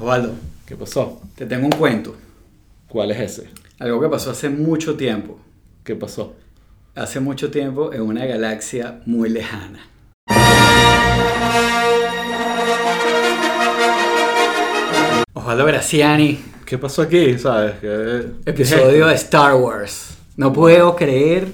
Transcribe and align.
Osvaldo, 0.00 0.34
¿Qué 0.66 0.76
pasó? 0.76 1.20
te 1.34 1.46
tengo 1.46 1.66
un 1.66 1.72
cuento. 1.72 2.14
¿Cuál 2.88 3.10
es 3.10 3.20
ese? 3.38 3.48
Algo 3.78 4.00
que 4.00 4.08
pasó 4.08 4.30
hace 4.30 4.48
mucho 4.48 4.96
tiempo. 4.96 5.38
¿Qué 5.84 5.94
pasó? 5.94 6.34
Hace 6.94 7.20
mucho 7.20 7.50
tiempo 7.50 7.92
en 7.92 8.02
una 8.02 8.24
galaxia 8.24 9.00
muy 9.06 9.28
lejana. 9.28 9.80
Osvaldo 15.34 15.64
Graciani, 15.64 16.38
¿Qué 16.64 16.76
pasó 16.76 17.02
aquí? 17.02 17.38
¿Sabes? 17.38 17.76
¿Qué- 17.80 18.26
episodio 18.44 19.06
de 19.06 19.14
Star 19.14 19.54
Wars. 19.54 20.18
No 20.36 20.52
puedo 20.52 20.94
creer, 20.94 21.48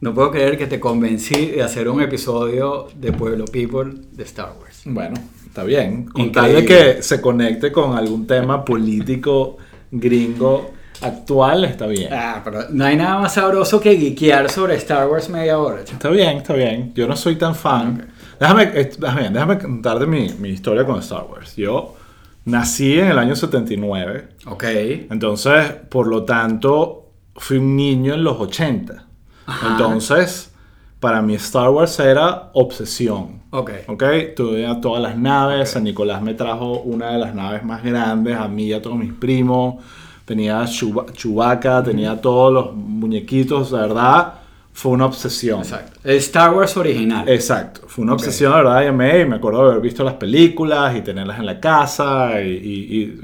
no 0.00 0.14
puedo 0.14 0.30
creer 0.30 0.56
que 0.56 0.66
te 0.66 0.80
convencí 0.80 1.46
de 1.50 1.62
hacer 1.62 1.86
un 1.88 2.00
episodio 2.00 2.88
de 2.94 3.12
Pueblo 3.12 3.44
People 3.44 3.92
de 4.12 4.24
Star 4.24 4.54
Wars. 4.58 4.69
Bueno, 4.84 5.14
está 5.46 5.64
bien. 5.64 6.06
Con 6.06 6.22
Increíble. 6.22 6.32
tal 6.32 6.54
de 6.54 6.94
que 6.96 7.02
se 7.02 7.20
conecte 7.20 7.70
con 7.72 7.96
algún 7.96 8.26
tema 8.26 8.64
político 8.64 9.56
gringo 9.90 10.72
actual, 11.02 11.64
está 11.64 11.86
bien. 11.86 12.12
Ah, 12.12 12.40
pero 12.44 12.64
no 12.70 12.84
hay 12.84 12.96
nada 12.96 13.18
más 13.18 13.34
sabroso 13.34 13.80
que 13.80 13.96
geekear 13.96 14.50
sobre 14.50 14.74
Star 14.76 15.08
Wars 15.08 15.28
media 15.28 15.58
hora. 15.58 15.84
chico. 15.84 15.94
Está 15.96 16.10
bien, 16.10 16.38
está 16.38 16.54
bien. 16.54 16.92
Yo 16.94 17.06
no 17.06 17.16
soy 17.16 17.36
tan 17.36 17.54
fan. 17.54 18.08
Déjame, 18.38 18.64
eh, 18.74 18.90
déjame, 18.98 19.30
déjame 19.30 19.58
contar 19.58 19.98
de 19.98 20.06
mi, 20.06 20.28
mi 20.38 20.50
historia 20.50 20.84
con 20.84 20.98
Star 21.00 21.26
Wars. 21.30 21.56
Yo 21.56 21.96
nací 22.44 22.98
en 22.98 23.08
el 23.08 23.18
año 23.18 23.36
79. 23.36 24.28
Ok. 24.46 24.64
Entonces, 25.10 25.72
por 25.88 26.06
lo 26.06 26.24
tanto, 26.24 27.10
fui 27.36 27.58
un 27.58 27.76
niño 27.76 28.14
en 28.14 28.24
los 28.24 28.38
80. 28.38 29.06
Ajá. 29.46 29.68
Entonces, 29.72 30.49
para 31.00 31.22
mí 31.22 31.34
Star 31.34 31.70
Wars 31.70 31.98
era 31.98 32.50
obsesión. 32.52 33.40
Ok. 33.50 33.70
Ok, 33.88 34.04
tuve 34.36 34.66
a 34.66 34.80
todas 34.80 35.02
las 35.02 35.16
naves. 35.18 35.70
San 35.70 35.84
Nicolás 35.84 36.22
me 36.22 36.34
trajo 36.34 36.80
una 36.80 37.12
de 37.12 37.18
las 37.18 37.34
naves 37.34 37.64
más 37.64 37.82
grandes, 37.82 38.36
a 38.36 38.46
mí 38.48 38.64
y 38.66 38.72
a 38.72 38.80
todos 38.82 38.96
mis 38.96 39.12
primos. 39.12 39.76
Tenía 40.24 40.64
Chewbacca, 40.66 41.82
tenía 41.82 42.20
todos 42.20 42.52
los 42.52 42.74
muñequitos, 42.76 43.72
de 43.72 43.78
verdad. 43.78 44.34
Fue 44.72 44.92
una 44.92 45.06
obsesión. 45.06 45.58
Exacto. 45.60 45.98
El 46.04 46.16
Star 46.18 46.54
Wars 46.54 46.76
original. 46.76 47.28
Exacto, 47.28 47.80
fue 47.88 48.04
una 48.04 48.12
obsesión, 48.12 48.52
de 48.52 48.56
verdad, 48.58 48.82
y 48.84 49.20
y 49.22 49.24
me 49.26 49.36
acuerdo 49.36 49.64
de 49.64 49.70
haber 49.72 49.82
visto 49.82 50.04
las 50.04 50.14
películas 50.14 50.94
y 50.96 51.00
tenerlas 51.02 51.38
en 51.40 51.46
la 51.46 51.58
casa, 51.58 52.40
y, 52.40 52.50
y- 52.50 53.02
y 53.02 53.20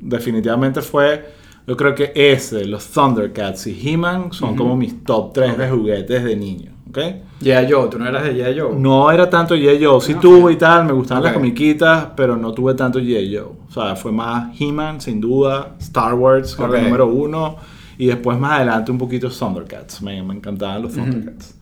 definitivamente 0.00 0.82
fue, 0.82 1.24
yo 1.66 1.76
creo 1.76 1.94
que 1.94 2.12
ese, 2.14 2.64
los 2.66 2.86
Thundercats 2.88 3.66
y 3.66 3.88
He-Man 3.90 4.32
son 4.32 4.54
como 4.56 4.76
mis 4.76 5.02
top 5.04 5.32
3 5.32 5.58
de 5.58 5.70
juguetes 5.70 6.22
de 6.24 6.36
niño, 6.36 6.72
¿ok? 6.88 6.98
G.I. 7.40 7.70
Joe, 7.70 7.88
tú 7.88 7.98
no 7.98 8.06
eras 8.08 8.24
de 8.24 8.34
G.I. 8.34 8.58
Joe. 8.58 8.74
No 8.74 9.10
era 9.10 9.28
tanto 9.30 9.54
G.I. 9.54 9.84
Joe, 9.84 10.00
sí 10.00 10.14
Ok. 10.14 10.20
tuve 10.20 10.52
y 10.52 10.56
tal, 10.56 10.84
me 10.86 10.92
gustaban 10.92 11.22
las 11.24 11.32
comiquitas, 11.32 12.08
pero 12.16 12.36
no 12.36 12.52
tuve 12.52 12.74
tanto 12.74 12.98
G.I. 12.98 13.36
Joe. 13.36 13.52
O 13.68 13.70
sea, 13.72 13.94
fue 13.96 14.12
más 14.12 14.58
He-Man, 14.60 15.00
sin 15.00 15.20
duda, 15.20 15.76
Star 15.78 16.14
Wars, 16.14 16.58
número 16.58 17.06
uno, 17.06 17.56
y 17.98 18.06
después 18.06 18.38
más 18.38 18.52
adelante 18.56 18.90
un 18.90 18.98
poquito 18.98 19.28
Thundercats, 19.30 20.02
me, 20.02 20.22
me 20.22 20.34
encantaban 20.34 20.82
los 20.82 20.92
Thundercats. 20.94 21.54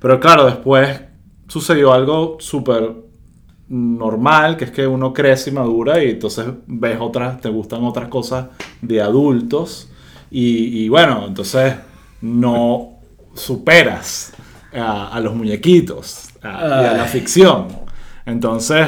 Pero 0.00 0.18
claro, 0.20 0.46
después 0.46 1.00
sucedió 1.48 1.92
algo 1.92 2.36
súper 2.38 2.94
normal, 3.68 4.56
que 4.56 4.64
es 4.64 4.70
que 4.72 4.86
uno 4.86 5.12
crece 5.12 5.50
y 5.50 5.52
madura 5.52 6.02
y 6.02 6.10
entonces 6.10 6.46
ves 6.66 6.98
otras, 7.00 7.40
te 7.40 7.48
gustan 7.48 7.84
otras 7.84 8.08
cosas 8.08 8.46
de 8.82 9.00
adultos 9.00 9.90
y, 10.30 10.84
y 10.84 10.88
bueno, 10.88 11.24
entonces 11.28 11.74
no 12.20 12.94
superas 13.34 14.32
a, 14.74 15.08
a 15.08 15.20
los 15.20 15.34
muñequitos 15.34 16.28
a- 16.42 16.82
y 16.82 16.86
a 16.86 16.92
la 16.94 17.04
ficción. 17.04 17.68
Entonces, 18.26 18.86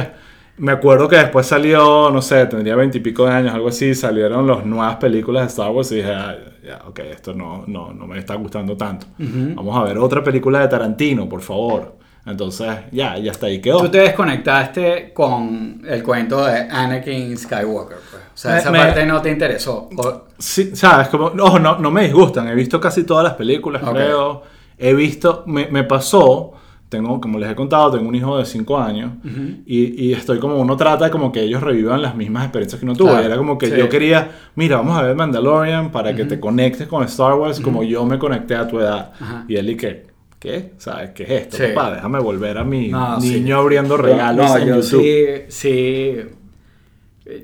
me 0.58 0.72
acuerdo 0.72 1.08
que 1.08 1.16
después 1.16 1.46
salió, 1.46 2.10
no 2.10 2.22
sé, 2.22 2.46
tendría 2.46 2.76
veintipico 2.76 3.26
de 3.26 3.32
años, 3.32 3.54
algo 3.54 3.68
así, 3.68 3.94
salieron 3.94 4.46
las 4.46 4.64
nuevas 4.64 4.96
películas 4.96 5.42
de 5.44 5.48
Star 5.48 5.70
Wars 5.70 5.90
y 5.92 5.96
dije, 5.96 6.12
"Ah, 6.12 6.36
ya, 6.64 6.82
ok, 6.86 6.98
esto 7.00 7.34
no, 7.34 7.64
no, 7.66 7.92
no 7.92 8.06
me 8.06 8.18
está 8.18 8.34
gustando 8.36 8.76
tanto. 8.76 9.06
Vamos 9.18 9.76
a 9.76 9.82
ver 9.84 9.98
otra 9.98 10.22
película 10.22 10.60
de 10.60 10.68
Tarantino, 10.68 11.28
por 11.28 11.40
favor. 11.40 11.96
Entonces, 12.24 12.68
ya, 12.92 13.18
ya 13.18 13.32
está 13.32 13.46
ahí 13.46 13.60
quedó. 13.60 13.80
Tú 13.80 13.88
te 13.88 13.98
desconectaste 13.98 15.12
con 15.12 15.82
el 15.88 16.04
cuento 16.04 16.44
de 16.46 16.68
Anakin 16.70 17.36
Skywalker. 17.36 17.96
Pues. 18.10 18.22
O 18.22 18.36
sea, 18.36 18.52
Me- 18.52 18.58
esa 18.58 18.70
me- 18.70 18.78
parte 18.78 19.04
no 19.06 19.20
te 19.20 19.30
interesó. 19.30 19.88
O- 19.96 20.22
Sí, 20.38 20.76
sabes, 20.76 21.08
como, 21.08 21.30
no, 21.30 21.58
no, 21.58 21.78
no 21.78 21.90
me 21.90 22.04
disgustan, 22.04 22.46
he 22.46 22.54
visto 22.54 22.80
casi 22.80 23.02
todas 23.02 23.24
las 23.24 23.34
películas, 23.34 23.82
Ok. 23.82 23.90
creo. 23.94 24.42
He 24.82 24.94
visto, 24.94 25.44
me, 25.46 25.68
me 25.68 25.84
pasó, 25.84 26.52
tengo, 26.88 27.20
como 27.20 27.38
les 27.38 27.50
he 27.50 27.54
contado, 27.54 27.92
tengo 27.92 28.08
un 28.08 28.14
hijo 28.14 28.36
de 28.36 28.44
5 28.44 28.78
años 28.78 29.12
y, 29.64 30.08
y 30.08 30.12
estoy 30.12 30.38
como, 30.38 30.56
uno 30.56 30.76
trata 30.76 31.10
como 31.10 31.30
que 31.32 31.40
ellos 31.42 31.62
revivan 31.62 32.02
las 32.02 32.14
mismas 32.14 32.44
experiencias 32.44 32.78
que 32.78 32.84
uno 32.84 32.94
tuvo. 32.94 33.08
Claro, 33.10 33.22
Y 33.22 33.26
era 33.26 33.36
como 33.36 33.56
que 33.56 33.68
sí. 33.70 33.76
yo 33.78 33.88
quería, 33.88 34.30
mira, 34.56 34.76
vamos 34.78 34.98
a 34.98 35.02
ver 35.02 35.14
Mandalorian 35.16 35.90
para 35.92 36.14
que 36.14 36.24
te 36.26 36.38
conectes 36.38 36.86
con 36.88 37.02
Star 37.04 37.34
Wars 37.34 37.60
como 37.60 37.82
yo 37.82 38.04
me 38.04 38.18
conecté 38.18 38.54
a 38.56 38.66
tu 38.68 38.78
edad. 38.80 39.12
Y 39.48 39.56
él 39.56 39.70
y 39.70 39.76
que, 39.76 40.06
¿qué? 40.38 40.72
¿Sabes 40.78 41.10
qué 41.10 41.22
es 41.22 41.30
esto? 41.30 41.56
Sí. 41.56 41.62
Papá, 41.74 41.94
déjame 41.94 42.18
volver 42.18 42.58
a 42.58 42.64
mi 42.64 42.88
No, 42.88 43.20
sí. 43.20 43.34
niño 43.40 43.58
abriendo 43.58 43.96
regalos 43.96 44.50
No, 44.50 44.56
en 44.58 44.66
yo 44.68 44.74
YouTube. 44.80 45.00
sí, 45.00 45.44
sí. 45.48 46.16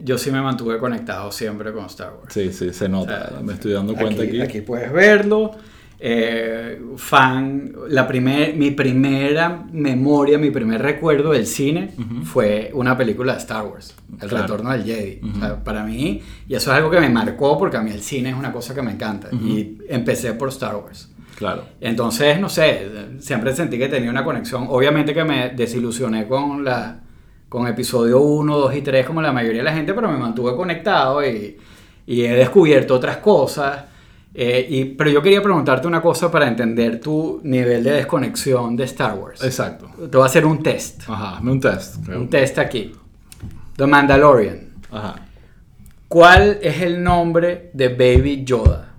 Yo 0.03 0.19
sí 0.19 0.31
me 0.33 0.43
mantuve 0.43 0.79
conectado 0.79 1.31
siempre 1.31 1.73
con 1.73 1.85
Star 1.87 2.13
Wars. 2.21 2.35
Sí, 2.35 2.53
sí, 2.53 2.73
se 2.73 2.89
nota, 2.89 3.29
O 3.29 3.35
sea, 3.35 3.41
me 3.43 3.53
estoy 3.55 3.73
dando 3.73 3.95
cuenta 3.95 4.25
aquí. 4.25 4.41
Aquí 4.41 4.61
puedes 4.61 4.93
verlo. 4.93 5.53
Eh, 6.01 6.81
fan, 6.97 7.73
la 7.89 8.07
primer, 8.07 8.55
mi 8.55 8.71
primera 8.71 9.65
memoria, 9.73 10.39
mi 10.39 10.51
primer 10.51 10.81
recuerdo 10.81 11.33
del 11.33 11.47
cine 11.47 11.91
fue 12.23 12.71
una 12.73 12.97
película 12.97 13.33
de 13.33 13.39
Star 13.41 13.67
Wars, 13.67 13.95
El 14.21 14.29
Claro. 14.29 14.45
Retorno 14.47 14.71
del 14.71 14.85
Jedi. 14.85 15.21
O 15.29 15.39
sea, 15.41 15.65
para 15.65 15.83
mí, 15.85 16.23
y 16.47 16.55
eso 16.55 16.71
es 16.71 16.77
algo 16.77 16.91
que 16.91 17.01
me 17.01 17.09
marcó 17.09 17.59
porque 17.59 17.77
a 17.79 17.83
mí 17.83 17.91
el 17.91 18.01
cine 18.01 18.31
es 18.31 18.37
una 18.37 18.53
cosa 18.53 18.75
que 18.75 18.83
me 18.83 18.93
encanta. 18.93 19.29
Y 19.33 19.79
empecé 19.89 20.35
por 20.35 20.51
Star 20.51 20.77
Wars. 20.77 21.11
Claro. 21.37 21.65
Entonces, 21.81 22.41
no 22.41 22.49
sé, 22.49 22.87
siempre 23.21 23.55
sentí 23.55 23.77
que 23.79 23.89
tenía 23.89 24.11
una 24.11 24.25
conexión. 24.25 24.67
Obviamente 24.69 25.13
que 25.15 25.25
me 25.25 25.51
desilusioné 25.51 26.27
con 26.29 26.65
la 26.65 27.01
con 27.49 27.67
episodio 27.67 28.21
1, 28.21 28.59
2 28.59 28.75
y 28.77 28.83
3 28.83 29.07
como 29.07 29.23
la 29.23 29.33
mayoría 29.33 29.61
de 29.61 29.65
la 29.65 29.73
gente, 29.73 29.95
pero 29.95 30.11
me 30.13 30.19
mantuve 30.19 30.55
conectado 30.55 31.27
y, 31.27 31.57
y 32.07 32.23
he 32.23 32.35
descubierto 32.35 32.95
otras 32.95 33.17
cosas. 33.19 33.85
Eh, 34.35 34.67
y, 34.69 34.85
pero 34.85 35.11
yo 35.11 35.21
quería 35.23 35.43
preguntarte 35.43 35.89
una 35.89 36.01
cosa 36.01 36.31
para 36.31 36.47
entender 36.47 37.01
tu 37.01 37.41
nivel 37.43 37.83
de 37.83 37.93
desconexión 37.93 38.77
de 38.77 38.85
Star 38.85 39.15
Wars. 39.17 39.43
Exacto. 39.43 39.91
Te 39.97 40.17
voy 40.17 40.23
a 40.23 40.27
hacer 40.27 40.47
un 40.47 40.63
test. 40.63 41.03
Ajá, 41.09 41.41
un 41.43 41.61
test. 41.61 42.05
creo. 42.05 42.21
Un 42.21 42.29
test 42.31 42.59
aquí. 42.59 42.93
The 43.77 43.87
Mandalorian. 43.87 44.69
Ajá. 44.93 45.17
¿Cuál 46.07 46.59
es 46.63 46.81
el 46.83 47.03
nombre 47.03 47.71
de 47.75 47.89
Baby 47.89 48.45
Yoda? 48.45 48.95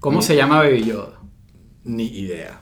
¿Cómo 0.00 0.20
se 0.22 0.36
llama 0.36 0.58
Baby 0.58 0.84
Yoda? 0.84 1.18
Ni 1.84 2.06
idea. 2.06 2.60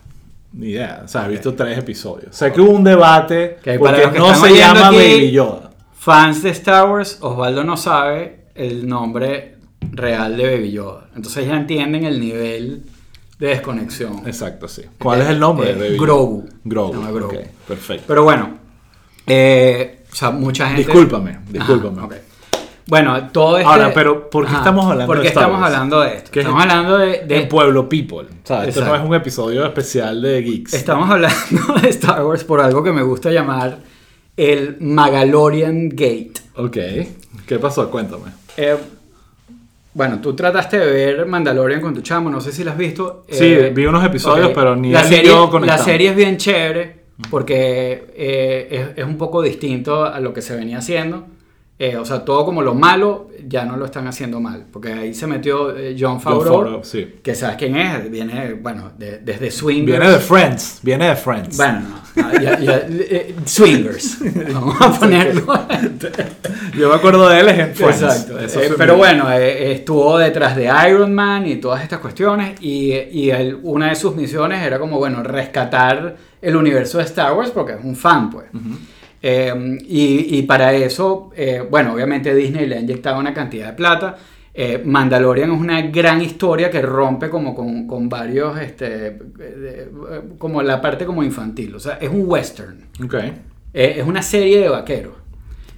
Ni 0.52 0.68
idea. 0.70 1.02
O 1.04 1.08
sea, 1.08 1.26
he 1.26 1.30
visto 1.30 1.54
tres 1.54 1.78
episodios. 1.78 2.34
Sé 2.36 2.52
que 2.52 2.60
hubo 2.60 2.70
un 2.72 2.84
debate 2.84 3.56
Ok, 3.58 3.64
para 3.64 3.96
porque 3.98 4.10
que 4.12 4.18
no 4.18 4.34
se 4.34 4.56
llama 4.56 4.88
aquí- 4.88 4.96
Baby 4.96 5.30
Yoda. 5.32 5.70
Fans 5.94 6.42
de 6.42 6.50
Star 6.50 6.88
Wars, 6.88 7.18
Osvaldo 7.20 7.62
no 7.64 7.76
sabe 7.76 8.46
el 8.54 8.88
nombre 8.88 9.56
real 9.92 10.36
de 10.36 10.44
Baby 10.56 10.72
Yoda. 10.72 11.08
Entonces 11.16 11.46
ya 11.46 11.56
entienden 11.56 12.04
el 12.04 12.20
nivel 12.20 12.82
de 13.38 13.46
desconexión. 13.48 14.22
Exacde 14.26 14.68
sí. 14.68 14.82
¿Cuál 14.98 15.22
es 15.22 15.28
el 15.28 15.40
nombre 15.40 15.70
Eh, 15.70 15.74
de 15.74 15.78
Baby 15.78 15.90
Yoda? 15.96 16.04
Grogu. 16.04 16.48
Grogu. 16.64 17.38
Perfecto. 17.66 18.04
Pero 18.06 18.24
bueno, 18.24 18.50
eh, 19.26 20.04
o 20.12 20.14
sea, 20.14 20.30
mucha 20.30 20.66
gente... 20.68 20.82
Discúlpame, 20.84 21.38
discúlpame. 21.50 21.98
Ajá, 21.98 22.06
ok. 22.06 22.14
Bueno, 22.86 23.28
todo 23.30 23.56
este... 23.58 23.70
Ahora, 23.70 23.92
pero 23.94 24.28
¿por 24.28 24.46
qué 24.46 24.52
estamos 24.54 24.84
hablando 24.84 25.06
¿por 25.06 25.18
de 25.18 25.22
qué 25.22 25.28
Star 25.28 25.44
estamos 25.44 25.64
hablando 25.64 26.00
de 26.00 26.16
esto? 26.16 26.30
¿Qué 26.32 26.40
es- 26.40 26.44
Estamos 26.46 26.62
hablando 26.62 26.98
de... 26.98 27.24
de- 27.24 27.42
En 27.42 27.48
Pueblo 27.48 27.88
People. 27.88 28.22
O 28.22 28.46
sea, 28.46 28.64
esto 28.64 28.80
no 28.80 28.86
Exacto. 28.86 28.94
es 28.96 29.08
un 29.08 29.14
episodio 29.14 29.64
especial 29.64 30.20
de 30.22 30.42
Geeks. 30.42 30.74
Estamos 30.74 31.08
hablando 31.08 31.74
de 31.80 31.88
Star 31.90 32.24
Wars 32.24 32.42
por 32.42 32.60
algo 32.60 32.82
que 32.82 32.90
me 32.92 33.02
gusta 33.02 33.30
llamar 33.30 33.78
el 34.36 34.76
Magalorian 34.80 35.88
Gate. 35.90 36.32
Ok. 36.56 36.76
¿Qué 37.46 37.58
pasó? 37.60 37.88
Cuéntame. 37.90 38.32
Eh, 38.56 38.76
bueno, 39.92 40.20
tú 40.20 40.34
trataste 40.34 40.78
de 40.78 40.86
ver 40.86 41.26
Mandalorian 41.26 41.80
con 41.80 41.94
tu 41.94 42.00
chamo, 42.00 42.30
no 42.30 42.40
sé 42.40 42.52
si 42.52 42.62
la 42.64 42.72
has 42.72 42.78
visto. 42.78 43.24
Sí, 43.28 43.44
Eh, 43.44 43.72
vi 43.74 43.86
unos 43.86 44.04
episodios, 44.04 44.50
pero 44.54 44.76
ni 44.76 44.92
la 44.92 45.02
serie, 45.04 45.32
La 45.66 45.78
serie 45.78 46.10
es 46.10 46.16
bien 46.16 46.36
chévere 46.36 47.00
porque 47.30 48.06
eh, 48.16 48.68
es, 48.70 48.98
es 48.98 49.04
un 49.04 49.18
poco 49.18 49.42
distinto 49.42 50.04
a 50.04 50.20
lo 50.20 50.32
que 50.32 50.42
se 50.42 50.56
venía 50.56 50.78
haciendo. 50.78 51.26
Eh, 51.82 51.96
o 51.96 52.04
sea, 52.04 52.22
todo 52.26 52.44
como 52.44 52.60
lo 52.60 52.74
malo 52.74 53.30
ya 53.48 53.64
no 53.64 53.74
lo 53.78 53.86
están 53.86 54.06
haciendo 54.06 54.38
mal. 54.38 54.66
Porque 54.70 54.92
ahí 54.92 55.14
se 55.14 55.26
metió 55.26 55.74
eh, 55.74 55.96
John 55.98 56.20
Favreau, 56.20 56.54
Favreau, 56.56 56.84
sí. 56.84 57.14
que 57.22 57.34
sabes 57.34 57.56
quién 57.56 57.74
es, 57.74 58.10
viene, 58.10 58.52
bueno, 58.52 58.92
de- 58.98 59.18
desde 59.20 59.50
Swingers. 59.50 59.98
Viene 59.98 60.12
de 60.12 60.18
Friends. 60.18 60.80
Viene 60.82 61.08
de 61.08 61.16
Friends. 61.16 61.56
Bueno, 61.56 61.80
no, 62.16 62.22
no, 62.22 62.32
ya- 62.38 62.58
ya, 62.60 62.82
eh, 62.86 63.34
Swingers. 63.46 64.18
Vamos 64.52 64.76
a 64.78 64.90
ponerlo. 65.00 65.46
Yo 66.78 66.90
me 66.90 66.94
acuerdo 66.96 67.28
de 67.30 67.40
él 67.40 67.48
en 67.48 67.74
Friends. 67.74 68.02
Exacto. 68.02 68.38
Eso 68.38 68.60
Eh, 68.60 68.72
pero 68.76 68.98
bueno, 68.98 69.32
eh, 69.32 69.72
estuvo 69.72 70.18
detrás 70.18 70.56
de 70.56 70.70
Iron 70.86 71.14
Man 71.14 71.46
y 71.46 71.56
todas 71.56 71.82
estas 71.82 72.00
cuestiones. 72.00 72.60
Y, 72.60 72.92
y 72.92 73.30
él- 73.30 73.58
una 73.62 73.88
de 73.88 73.94
sus 73.94 74.14
misiones 74.14 74.60
era 74.62 74.78
como, 74.78 74.98
bueno, 74.98 75.22
rescatar 75.22 76.14
el 76.42 76.56
universo 76.56 76.98
de 76.98 77.04
Star 77.04 77.32
Wars 77.32 77.50
porque 77.50 77.72
es 77.72 77.82
un 77.82 77.96
fan, 77.96 78.28
pues. 78.30 78.46
Eh, 79.22 79.78
y, 79.86 80.38
y 80.38 80.42
para 80.42 80.72
eso, 80.72 81.30
eh, 81.36 81.62
bueno, 81.68 81.92
obviamente 81.94 82.34
Disney 82.34 82.66
le 82.66 82.76
ha 82.76 82.80
inyectado 82.80 83.18
una 83.20 83.34
cantidad 83.34 83.66
de 83.68 83.72
plata. 83.74 84.16
Eh, 84.52 84.82
Mandalorian 84.84 85.52
es 85.52 85.58
una 85.60 85.80
gran 85.82 86.20
historia 86.22 86.70
que 86.70 86.82
rompe 86.82 87.30
como 87.30 87.54
con, 87.54 87.86
con 87.86 88.08
varios, 88.08 88.58
este, 88.60 89.16
como 90.38 90.62
la 90.62 90.80
parte 90.80 91.04
como 91.06 91.22
infantil. 91.22 91.74
O 91.74 91.80
sea, 91.80 91.98
es 92.00 92.08
un 92.08 92.24
western. 92.26 92.86
Ok. 93.04 93.14
Eh, 93.72 93.94
es 93.98 94.06
una 94.06 94.22
serie 94.22 94.60
de 94.60 94.68
vaqueros. 94.68 95.14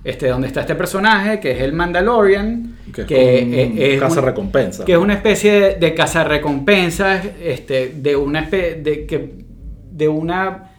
Este, 0.05 0.27
donde 0.27 0.49
está 0.49 0.63
este 0.63 0.75
personaje 0.75 1.39
que 1.39 1.53
es 1.53 1.61
el 1.61 1.73
Mandalorian, 1.75 2.77
Que 2.93 3.03
es 3.03 3.07
que 3.07 3.45
un 3.47 3.79
es 3.79 3.95
un- 3.95 4.01
cazarrecompensa. 4.01 4.85
que 4.85 4.93
es 4.93 4.99
una 4.99 5.15
especie 5.15 5.53
de, 5.61 5.75
de 5.77 5.95
cazarrecompensas, 5.95 7.25
este, 7.41 7.93
de 7.97 8.17
una 8.17 8.43
de 8.51 9.07
que 9.09 9.45
de 9.93 10.09
una 10.09 10.72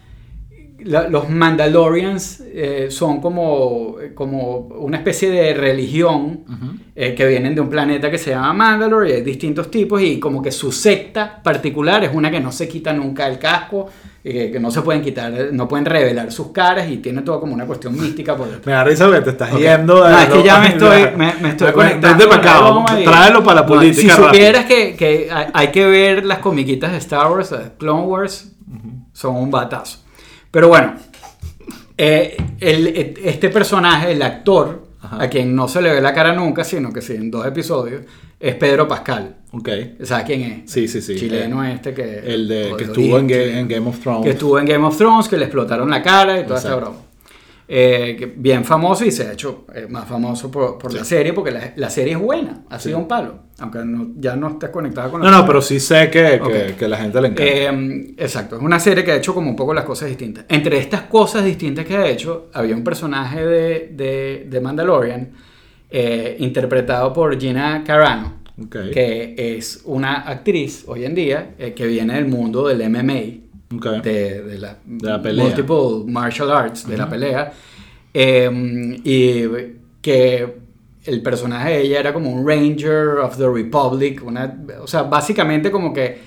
la- 0.80 1.08
los 1.08 1.28
Mandalorians 1.30 2.42
eh, 2.46 2.88
son 2.90 3.20
como, 3.20 3.96
como 4.14 4.58
una 4.78 4.98
especie 4.98 5.30
de 5.30 5.54
religión 5.54 6.44
Ujú. 6.48 6.76
eh, 6.94 7.14
que 7.14 7.26
vienen 7.26 7.54
de 7.54 7.60
un 7.60 7.68
planeta 7.70 8.10
que 8.10 8.18
se 8.18 8.30
llama 8.30 8.52
Mandalore 8.52 9.10
y 9.10 9.12
hay 9.14 9.22
distintos 9.22 9.70
tipos 9.70 10.02
y 10.02 10.18
como 10.18 10.42
que 10.42 10.50
su 10.52 10.72
secta 10.72 11.40
particular 11.42 12.04
es 12.04 12.10
una 12.12 12.30
que 12.30 12.40
no 12.40 12.52
se 12.52 12.68
quita 12.68 12.92
nunca 12.92 13.26
el 13.28 13.38
casco 13.38 13.86
y 14.22 14.50
que, 14.50 14.58
no 14.58 14.70
se 14.70 14.80
pueden 14.80 15.02
quitar, 15.02 15.32
no 15.52 15.68
pueden 15.68 15.84
revelar 15.84 16.32
sus 16.32 16.48
caras 16.52 16.88
y 16.90 16.96
tiene 16.98 17.20
todo 17.22 17.40
como 17.40 17.52
una 17.54 17.66
cuestión 17.66 17.94
mística 17.98 18.34
por. 18.36 18.48
Me 18.64 18.72
da 18.72 18.82
risa 18.84 19.10
que 19.10 19.20
te 19.20 19.30
estás 19.30 19.52
Ok. 19.52 19.60
yendo. 19.60 20.02
de 20.02 20.10
No, 20.10 20.18
es 20.18 20.26
que 20.28 20.42
ya 20.42 20.58
me 20.60 20.68
estoy, 20.70 21.02
me, 21.16 21.34
me 21.42 21.48
estoy 21.50 21.72
conectando. 21.72 22.28
para 22.28 22.84
acá, 22.84 23.00
y- 23.00 23.04
tráelo 23.04 23.42
para 23.44 23.60
la 23.60 23.66
No, 23.66 23.74
política. 23.74 24.00
si 24.02 24.08
rápido. 24.08 24.28
supieras 24.28 24.64
que, 24.64 24.96
que 24.96 25.28
hay, 25.52 25.68
que 25.68 25.86
ver 25.86 26.24
las 26.24 26.38
comiquitas 26.38 26.92
de 26.92 26.98
Star 26.98 27.30
Wars, 27.30 27.52
eh, 27.52 27.70
Clone 27.78 28.02
Wars, 28.06 28.50
son 29.12 29.36
un 29.36 29.50
batazo. 29.50 29.98
Pero 30.54 30.68
bueno, 30.68 30.94
eh, 31.98 32.36
el- 32.60 32.86
este 33.24 33.48
personaje, 33.50 34.12
el 34.12 34.22
actor, 34.22 34.86
Ajá. 35.02 35.24
a 35.24 35.28
quien 35.28 35.52
no 35.52 35.66
se 35.66 35.82
le 35.82 35.92
ve 35.92 36.00
la 36.00 36.14
cara 36.14 36.32
nunca, 36.32 36.62
sino 36.62 36.92
que 36.92 37.02
sí 37.02 37.14
en 37.14 37.28
dos 37.28 37.44
episodios, 37.44 38.02
es 38.38 38.54
Pedro 38.54 38.86
Pascal. 38.86 39.34
Ok. 39.50 39.68
¿Sabes 40.04 40.24
quién 40.26 40.42
es? 40.42 40.70
Sí, 40.70 40.86
sí, 40.86 41.02
sí. 41.02 41.16
Chileno 41.16 41.64
este 41.64 41.92
que... 41.92 42.20
El 42.20 42.46
de 42.46 42.72
que 42.78 42.84
estuvo 42.84 43.18
en, 43.18 43.26
Game 43.26 43.88
of 43.88 43.98
Thrones. 43.98 44.22
que 44.22 44.30
estuvo 44.30 44.56
en 44.60 44.66
Game 44.66 44.84
of 44.86 44.96
Thrones, 44.96 45.26
que 45.26 45.36
le 45.36 45.46
explotaron 45.46 45.90
la 45.90 46.00
cara 46.00 46.38
y 46.38 46.44
toda 46.44 46.60
Exacto. 46.60 46.76
broma. 46.80 46.96
Eh, 47.66 48.34
bien 48.36 48.62
famoso 48.62 49.06
y 49.06 49.10
se 49.10 49.26
ha 49.26 49.32
hecho 49.32 49.64
eh, 49.74 49.86
más 49.88 50.06
famoso 50.06 50.50
por, 50.50 50.76
por 50.76 50.92
la 50.92 51.02
serie, 51.02 51.32
porque 51.32 51.50
la, 51.50 51.72
la 51.76 51.88
serie 51.88 52.12
es 52.12 52.18
buena, 52.20 52.62
ha 52.68 52.78
Sí. 52.78 52.88
sido 52.88 52.98
un 52.98 53.08
palo, 53.08 53.38
aunque 53.58 53.78
no- 53.78 54.08
ya 54.16 54.36
no 54.36 54.48
estés 54.50 54.68
conectada 54.68 55.10
con 55.10 55.20
la 55.22 55.24
No, 55.24 55.30
no, 55.30 55.36
serie. 55.38 55.46
pero 55.48 55.62
sí 55.62 55.80
sé 55.80 56.10
que, 56.10 56.74
que, 56.78 56.86
la 56.88 56.98
gente 56.98 57.20
le 57.22 57.28
encanta. 57.28 57.42
Eh, 57.50 58.14
exacto, 58.18 58.56
es 58.56 58.62
una 58.62 58.78
serie 58.78 59.02
que 59.02 59.12
ha 59.12 59.16
hecho 59.16 59.32
como 59.32 59.48
un 59.48 59.56
poco 59.56 59.72
las 59.72 59.84
cosas 59.84 60.10
distintas. 60.10 60.44
Entre 60.50 60.76
estas 60.76 61.02
cosas 61.02 61.42
distintas 61.42 61.86
que 61.86 61.96
ha 61.96 62.06
hecho, 62.06 62.50
había 62.52 62.74
un 62.76 62.84
personaje 62.84 63.42
de, 63.46 63.88
de, 63.94 64.46
de 64.50 64.60
Mandalorian 64.60 65.30
eh, 65.90 66.36
interpretado 66.40 67.14
por 67.14 67.40
Gina 67.40 67.82
Carano, 67.86 68.40
que 68.92 69.34
es 69.38 69.80
una 69.86 70.16
actriz 70.20 70.84
hoy 70.86 71.06
en 71.06 71.14
día 71.14 71.54
eh, 71.58 71.72
que 71.72 71.86
viene 71.86 72.14
del 72.14 72.26
mundo 72.26 72.68
del 72.68 72.88
MMA, 72.90 73.43
Ok. 73.74 73.86
de, 74.02 74.42
de 74.42 74.58
la, 74.58 74.76
De 74.84 75.08
la 75.08 75.22
pelea. 75.22 75.44
multiple 75.44 76.04
martial 76.12 76.50
arts, 76.50 76.86
de 76.88 76.96
la 76.96 77.08
pelea, 77.08 77.52
eh, 78.12 78.50
y 79.04 79.42
que 80.00 80.56
el 81.04 81.22
personaje 81.22 81.70
de 81.70 81.80
ella 81.82 82.00
era 82.00 82.12
como 82.12 82.30
un 82.30 82.46
Ranger 82.48 83.18
of 83.22 83.36
the 83.36 83.46
Republic, 83.48 84.22
una, 84.24 84.56
o 84.80 84.86
sea, 84.86 85.02
básicamente 85.02 85.70
como 85.70 85.92
que 85.92 86.18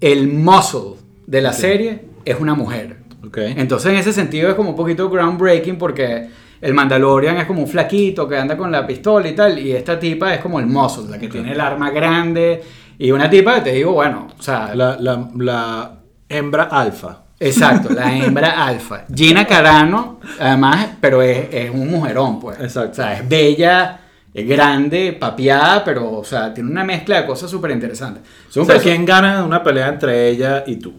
el 0.00 0.28
muscle 0.28 0.96
de 1.26 1.40
la 1.40 1.52
serie 1.52 2.00
es 2.24 2.38
una 2.40 2.54
mujer. 2.54 2.96
Ok. 3.26 3.38
Entonces 3.38 3.92
en 3.92 3.98
ese 3.98 4.12
sentido 4.12 4.48
es 4.48 4.54
como 4.54 4.70
un 4.70 4.76
poquito 4.76 5.08
groundbreaking 5.08 5.78
porque 5.78 6.28
el 6.60 6.74
Mandalorian 6.74 7.36
es 7.38 7.46
como 7.46 7.60
un 7.62 7.68
flaquito 7.68 8.26
que 8.28 8.36
anda 8.36 8.56
con 8.56 8.72
la 8.72 8.86
pistola 8.86 9.28
y 9.28 9.34
tal, 9.34 9.58
y 9.58 9.72
esta 9.72 9.98
tipa 9.98 10.34
es 10.34 10.40
como 10.40 10.58
el 10.60 10.66
muscle, 10.66 11.10
la 11.10 11.18
que 11.18 11.28
tiene 11.28 11.52
el 11.52 11.60
arma 11.60 11.90
grande, 11.90 12.62
y 12.98 13.10
una 13.10 13.28
tipa 13.28 13.62
te 13.62 13.72
digo, 13.72 13.92
bueno, 13.92 14.28
o 14.38 14.42
sea, 14.42 14.74
La, 14.74 14.96
la, 14.98 15.30
la 15.36 15.98
hembra 16.36 16.64
alfa. 16.64 17.22
Exacto, 17.40 17.92
la 17.92 18.16
hembra 18.16 18.66
alfa. 18.66 19.04
Gina 19.14 19.46
Carano, 19.46 20.20
además, 20.38 20.88
pero 21.00 21.20
es, 21.22 21.48
es 21.52 21.70
un 21.70 21.90
mujerón, 21.90 22.40
pues. 22.40 22.58
Exacto. 22.60 22.92
O 22.92 22.94
sea, 22.94 23.14
es 23.14 23.28
bella, 23.28 24.00
es 24.32 24.48
grande, 24.48 25.16
papiada, 25.18 25.84
pero, 25.84 26.10
o 26.12 26.24
sea, 26.24 26.52
tiene 26.52 26.70
una 26.70 26.84
mezcla 26.84 27.20
de 27.20 27.26
cosas 27.26 27.50
súper 27.50 27.70
interesantes. 27.70 28.22
O 28.56 28.64
sea, 28.64 28.78
¿quién 28.78 29.04
gana 29.04 29.44
una 29.44 29.62
pelea 29.62 29.88
entre 29.88 30.28
ella 30.28 30.64
y 30.66 30.76
tú? 30.76 30.94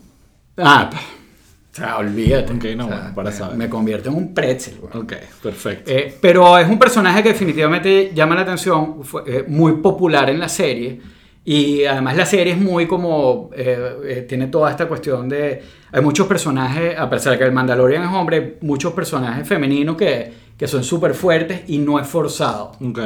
Ah, 0.57 0.89
o 0.93 1.75
sea, 1.75 1.97
olvídate. 1.97 2.53
Ok, 2.53 2.63
no, 2.77 2.85
O 2.85 2.87
sea, 2.87 2.97
bueno, 2.97 3.15
para 3.15 3.29
me, 3.31 3.35
saber. 3.35 3.57
me 3.57 3.69
convierte 3.69 4.07
en 4.07 4.15
un 4.15 4.33
pretzel, 4.33 4.77
güey. 4.79 5.03
Ok, 5.03 5.13
perfecto. 5.43 5.91
Eh, 5.91 6.17
pero 6.21 6.57
es 6.57 6.69
un 6.69 6.79
personaje 6.79 7.21
que 7.21 7.29
definitivamente 7.29 8.11
llama 8.15 8.35
la 8.35 8.41
atención, 8.41 9.03
fue 9.03 9.23
eh, 9.27 9.45
muy 9.45 9.73
popular 9.73 10.29
en 10.29 10.39
la 10.39 10.47
serie. 10.47 11.01
Y 11.47 11.85
además 11.85 12.17
la 12.17 12.25
serie 12.25 12.53
es 12.53 12.59
muy 12.59 12.87
como, 12.87 13.51
eh, 13.55 13.97
eh, 14.03 14.25
tiene 14.27 14.47
toda 14.47 14.71
esta 14.71 14.87
cuestión 14.87 15.29
de, 15.29 15.61
hay 15.91 16.01
muchos 16.01 16.25
personajes, 16.25 16.97
a 16.97 17.07
pesar 17.07 17.33
de 17.33 17.37
que 17.39 17.45
el 17.45 17.51
Mandalorian 17.51 18.01
es 18.03 18.09
hombre, 18.09 18.37
hay 18.37 18.57
muchos 18.61 18.93
personajes 18.93 19.47
femeninos 19.47 19.95
que, 19.95 20.33
que 20.57 20.67
son 20.67 20.83
súper 20.83 21.13
fuertes 21.13 21.61
y 21.67 21.77
no 21.77 21.99
es 21.99 22.07
forzado. 22.07 22.71
ok. 22.83 22.99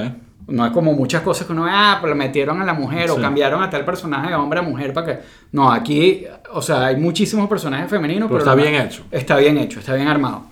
No 0.47 0.65
es 0.65 0.71
como 0.71 0.93
muchas 0.93 1.21
cosas 1.21 1.45
que 1.45 1.53
uno 1.53 1.65
ve, 1.65 1.69
ah, 1.71 1.99
pero 2.01 2.15
metieron 2.15 2.59
a 2.59 2.65
la 2.65 2.73
mujer 2.73 3.11
o 3.11 3.15
Sí. 3.17 3.21
cambiaron 3.21 3.61
a 3.61 3.69
tal 3.69 3.85
personaje 3.85 4.29
de 4.29 4.35
hombre 4.35 4.57
a 4.59 4.63
mujer 4.63 4.93
para 4.93 5.05
que... 5.05 5.19
No, 5.51 5.71
aquí, 5.71 6.25
o 6.51 6.59
sea, 6.59 6.87
hay 6.87 6.95
muchísimos 6.97 7.47
personajes 7.47 7.87
femeninos, 7.87 8.29
Pero 8.31 8.39
pero, 8.43 8.51
está 8.51 8.55
bien 8.55 8.81
hecho. 8.81 9.03
Está 9.11 9.37
bien 9.37 9.57
hecho, 9.59 9.79
está 9.79 9.93
bien 9.93 10.07
armado. 10.07 10.45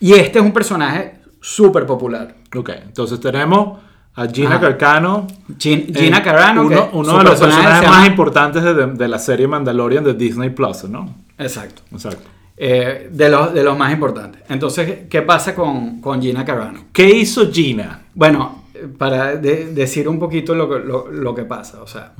Y 0.00 0.14
este 0.14 0.40
es 0.40 0.44
un 0.44 0.50
personaje 0.52 1.18
súper 1.40 1.86
popular. 1.86 2.34
Ok, 2.56 2.70
entonces 2.86 3.20
tenemos 3.20 3.78
a 4.16 4.26
Gina. 4.26 4.58
Carcano. 4.60 5.26
Gin- 5.58 5.94
Gina 5.94 6.22
Carano, 6.22 6.62
uno, 6.62 6.68
que 6.90 6.96
uno 6.96 7.18
de 7.18 7.24
los 7.24 7.30
personaje 7.38 7.62
personajes 7.62 7.88
más 7.90 8.06
importantes 8.08 8.62
de, 8.62 8.86
de 8.86 9.08
la 9.08 9.18
serie 9.18 9.46
Mandalorian 9.46 10.02
de 10.04 10.14
Disney 10.14 10.50
Plus, 10.50 10.84
¿no? 10.84 11.14
Exacto. 11.38 11.82
Exacto. 11.92 12.28
Eh, 12.56 13.10
de, 13.12 13.28
los, 13.28 13.52
de 13.52 13.62
los 13.62 13.76
más 13.76 13.92
importantes. 13.92 14.42
Entonces, 14.48 15.00
¿qué 15.10 15.20
pasa 15.22 15.54
con, 15.54 16.00
con 16.00 16.22
Gina 16.22 16.44
Carano? 16.44 16.84
¿Qué 16.92 17.08
hizo 17.10 17.52
Gina? 17.52 18.00
Bueno, 18.14 18.64
eh, 18.72 18.88
para 18.96 19.36
de- 19.36 19.66
decir 19.74 20.08
un 20.08 20.18
poquito 20.18 20.54
lo 20.54 20.66
que, 20.68 20.78
lo, 20.78 21.10
lo 21.12 21.34
que 21.34 21.44
pasa, 21.44 21.82
o 21.82 21.86
sea, 21.86 22.12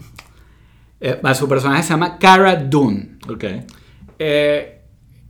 eh, 1.00 1.20
su 1.34 1.48
personaje 1.48 1.82
se 1.82 1.90
llama 1.90 2.18
Cara 2.18 2.56
Dune. 2.56 3.16
Ok. 3.28 3.44
Eh, 4.18 4.75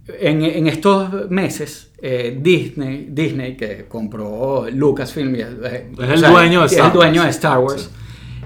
en, 0.09 0.43
en 0.43 0.67
estos 0.67 1.31
meses, 1.31 1.91
eh, 2.01 2.39
Disney, 2.41 3.09
Disney, 3.11 3.57
que 3.57 3.87
compró 3.89 4.67
Lucasfilm, 4.71 5.35
y, 5.35 5.41
eh, 5.41 5.91
Es 5.99 6.09
el 6.11 6.21
dueño 6.23 6.61
de 6.61 6.67
es 6.67 6.73
Star 6.73 6.87
el 6.87 6.93
dueño 6.93 7.21
Wars. 7.23 7.25
de 7.25 7.31
Star 7.31 7.59
Wars, 7.59 7.91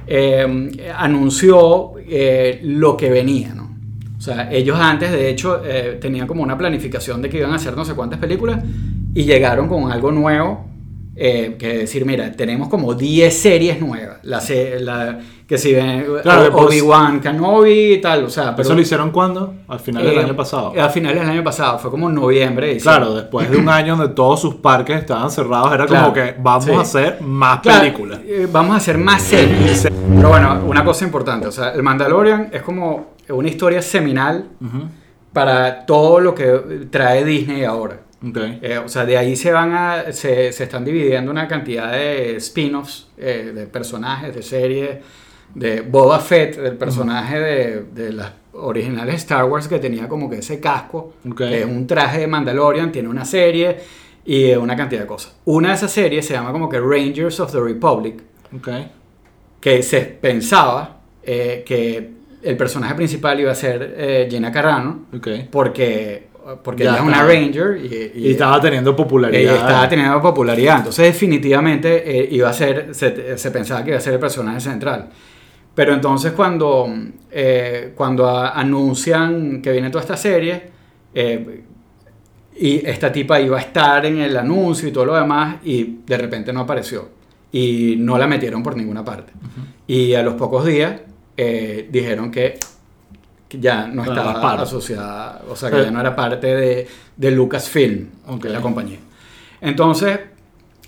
eh, 0.07 0.83
anunció 0.97 1.93
eh, 1.99 2.61
lo 2.63 2.97
que 2.97 3.11
venía, 3.11 3.55
¿no? 3.55 3.71
O 4.19 4.23
sea, 4.23 4.53
ellos 4.53 4.79
antes, 4.79 5.11
de 5.13 5.31
hecho, 5.31 5.63
eh, 5.65 5.99
tenían 6.01 6.27
como 6.27 6.43
una 6.43 6.57
planificación 6.59 7.23
de 7.23 7.31
que 7.31 7.39
iban 7.39 7.53
a 7.53 7.57
hacer 7.57 7.75
no 7.77 7.85
sé 7.85 7.95
cuántas 7.95 8.19
películas 8.19 8.63
y 9.15 9.25
llegaron 9.25 9.67
con 9.69 9.91
algo 9.91 10.13
nuevo. 10.13 10.70
Eh, 11.23 11.57
que 11.59 11.77
decir, 11.81 12.07
mira, 12.07 12.33
tenemos 12.33 12.69
como 12.71 12.95
10 12.95 13.37
series 13.39 13.79
nuevas. 13.79 14.17
La, 14.23 15.19
que 15.47 15.59
si 15.59 15.75
ven 15.75 16.07
Claro, 16.23 16.45
después- 16.45 16.65
Obi-Wan 16.67 17.21
Kenobi 17.21 17.95
y 17.95 18.01
tal, 18.01 18.25
o 18.25 18.31
sea, 18.31 18.53
pero 18.57 18.63
¿Eso 18.67 18.75
lo 18.75 18.81
hicieron 18.81 19.11
cuándo? 19.11 19.53
Al 19.69 19.81
final 19.81 20.03
del 20.05 20.15
eh, 20.17 20.21
año 20.21 20.35
pasado. 20.35 20.73
A 20.81 20.89
finales 20.89 21.21
del 21.21 21.29
año 21.29 21.45
pasado, 21.45 21.79
fue 21.79 21.91
como 21.91 22.09
en 22.09 22.15
noviembre. 22.15 22.75
Claro, 22.79 23.15
después 23.15 23.51
de 23.51 23.59
un 23.59 23.69
año 23.69 23.97
donde 23.97 24.15
todos 24.15 24.41
sus 24.41 24.55
parques 24.55 24.99
estaban 25.01 25.31
cerrados, 25.31 25.71
era 25.75 25.85
Claro, 25.87 26.05
como 26.05 26.15
que 26.15 26.35
vamos 26.41 26.65
sí. 26.65 26.71
a 26.73 26.81
hacer 26.81 27.21
más 27.21 27.61
Claro, 27.61 27.81
películas. 27.81 28.21
eh, 28.25 28.49
vamos 28.51 28.73
a 28.73 28.77
hacer 28.79 28.97
más 28.97 29.21
series. 29.21 29.89
Pero 30.17 30.29
bueno, 30.31 30.63
una 30.67 30.83
cosa 30.85 31.05
importante, 31.05 31.47
o 31.49 31.53
sea, 31.53 31.71
el 31.73 31.83
Mandalorian 31.83 32.49
es 32.51 32.63
como 32.63 33.11
una 33.29 33.49
historia 33.49 33.83
seminal 33.83 34.47
para 35.35 35.85
todo 35.85 36.19
lo 36.21 36.35
que 36.35 36.87
trae 36.91 37.25
Disney 37.25 37.65
ahora. 37.65 38.01
Eh, 38.63 38.79
o 38.79 38.89
sea, 38.89 39.07
de 39.07 39.17
ahí 39.17 39.35
se 39.35 39.51
van 39.51 39.73
a, 39.73 40.13
se, 40.13 40.53
se 40.53 40.65
están 40.65 40.85
dividiendo 40.85 41.31
una 41.31 41.49
cantidad 41.49 41.93
de 41.93 42.37
spin-offs, 42.37 43.09
eh, 43.17 43.53
de 43.55 43.67
personajes, 43.67 44.35
de 44.35 44.43
series, 44.43 44.99
de 45.55 45.81
Boba 45.81 46.19
Fett, 46.21 46.59
el 46.59 46.77
personaje 46.77 47.41
de, 47.41 47.83
de 47.95 48.13
las 48.13 48.33
originales 48.53 49.15
Star 49.17 49.45
Wars 49.45 49.69
que 49.69 49.79
tenía 49.79 50.07
como 50.09 50.29
que 50.29 50.39
ese 50.39 50.61
casco, 50.61 51.15
que 51.37 51.61
es 51.61 51.65
un 51.67 51.87
traje 51.87 52.21
de 52.21 52.27
Mandalorian, 52.27 52.93
tiene 52.93 53.09
una 53.09 53.25
serie 53.25 53.79
y 54.25 54.53
una 54.53 54.77
cantidad 54.77 55.01
de 55.01 55.07
cosas. 55.07 55.35
Una 55.47 55.71
de 55.71 55.75
esas 55.77 55.91
series 55.91 56.27
se 56.27 56.35
llama 56.35 56.53
como 56.53 56.69
que 56.69 56.79
Rangers 56.79 57.41
of 57.41 57.51
the 57.53 57.61
Republic, 57.61 58.23
que 59.61 59.83
se 59.83 60.01
pensaba 60.03 61.01
eh, 61.23 61.63
que 61.67 62.11
el 62.43 62.57
personaje 62.57 62.95
principal 62.95 63.39
iba 63.41 63.53
a 63.53 63.55
ser 63.55 63.95
eh, 63.97 64.27
Gina 64.31 64.51
Carano, 64.53 65.07
Ok. 65.17 65.29
porque, 65.51 66.29
porque 66.57 66.85
Ya 66.85 66.91
ella 66.91 66.99
es 67.01 67.05
una. 67.07 67.23
Ranger 67.25 67.77
y, 68.15 68.27
Y 68.27 68.31
estaba 68.33 68.61
teniendo 68.61 68.95
popularidad. 68.97 69.41
ella 69.43 69.55
estaba 69.55 69.89
teniendo 69.89 70.21
popularidad. 70.21 70.79
Entonces, 70.79 71.05
definitivamente 71.07 72.21
eh, 72.21 72.29
iba 72.31 72.49
a 72.49 72.53
ser, 72.53 72.95
se, 72.95 73.37
se 73.39 73.51
pensaba 73.51 73.83
que 73.85 73.91
iba 73.91 73.99
a 73.99 74.03
ser 74.03 74.15
el 74.15 74.21
personaje 74.21 74.61
central. 74.61 75.09
Pero 75.75 75.95
entonces, 75.95 76.33
cuando, 76.33 76.93
eh, 77.31 77.93
cuando 77.95 78.29
a- 78.29 78.51
anuncian 78.59 79.63
que 79.63 79.73
viene 79.73 79.89
toda 79.91 80.03
esta 80.03 80.17
serie, 80.17 80.63
eh, 81.15 81.63
y 82.59 82.87
esta 82.87 83.11
tipa 83.11 83.41
iba 83.41 83.57
a 83.57 83.61
estar 83.61 84.05
en 84.05 84.19
el 84.19 84.37
anuncio 84.37 84.89
y 84.89 84.93
todo 84.93 85.07
lo 85.07 85.15
demás 85.15 85.57
y 85.65 86.01
de 86.07 86.19
repente 86.19 86.53
no 86.53 86.61
apareció. 86.61 87.09
Y 87.53 87.97
no 87.99 88.19
la 88.19 88.27
metieron 88.27 88.63
por 88.63 88.77
ninguna 88.77 89.05
parte. 89.05 89.33
Y 89.87 90.15
a 90.15 90.23
los 90.23 90.35
pocos 90.35 90.65
días 90.67 91.01
dijeron 91.91 92.31
que 92.31 92.59
ya 93.59 93.87
no 93.87 94.05
No 94.05 94.13
era 94.13 94.23
estaba 94.33 94.63
asociada, 94.63 95.43
o 95.49 95.57
sea, 95.57 95.71
que 95.71 95.83
ya 95.83 95.91
no 95.91 96.01
era 96.01 96.15
parte 96.15 96.47
de, 96.55 96.89
de 97.17 97.31
Lucasfilm, 97.31 98.07
de 98.41 98.49
la 98.49 98.61
compañía. 98.61 98.99
Entonces, 99.61 100.21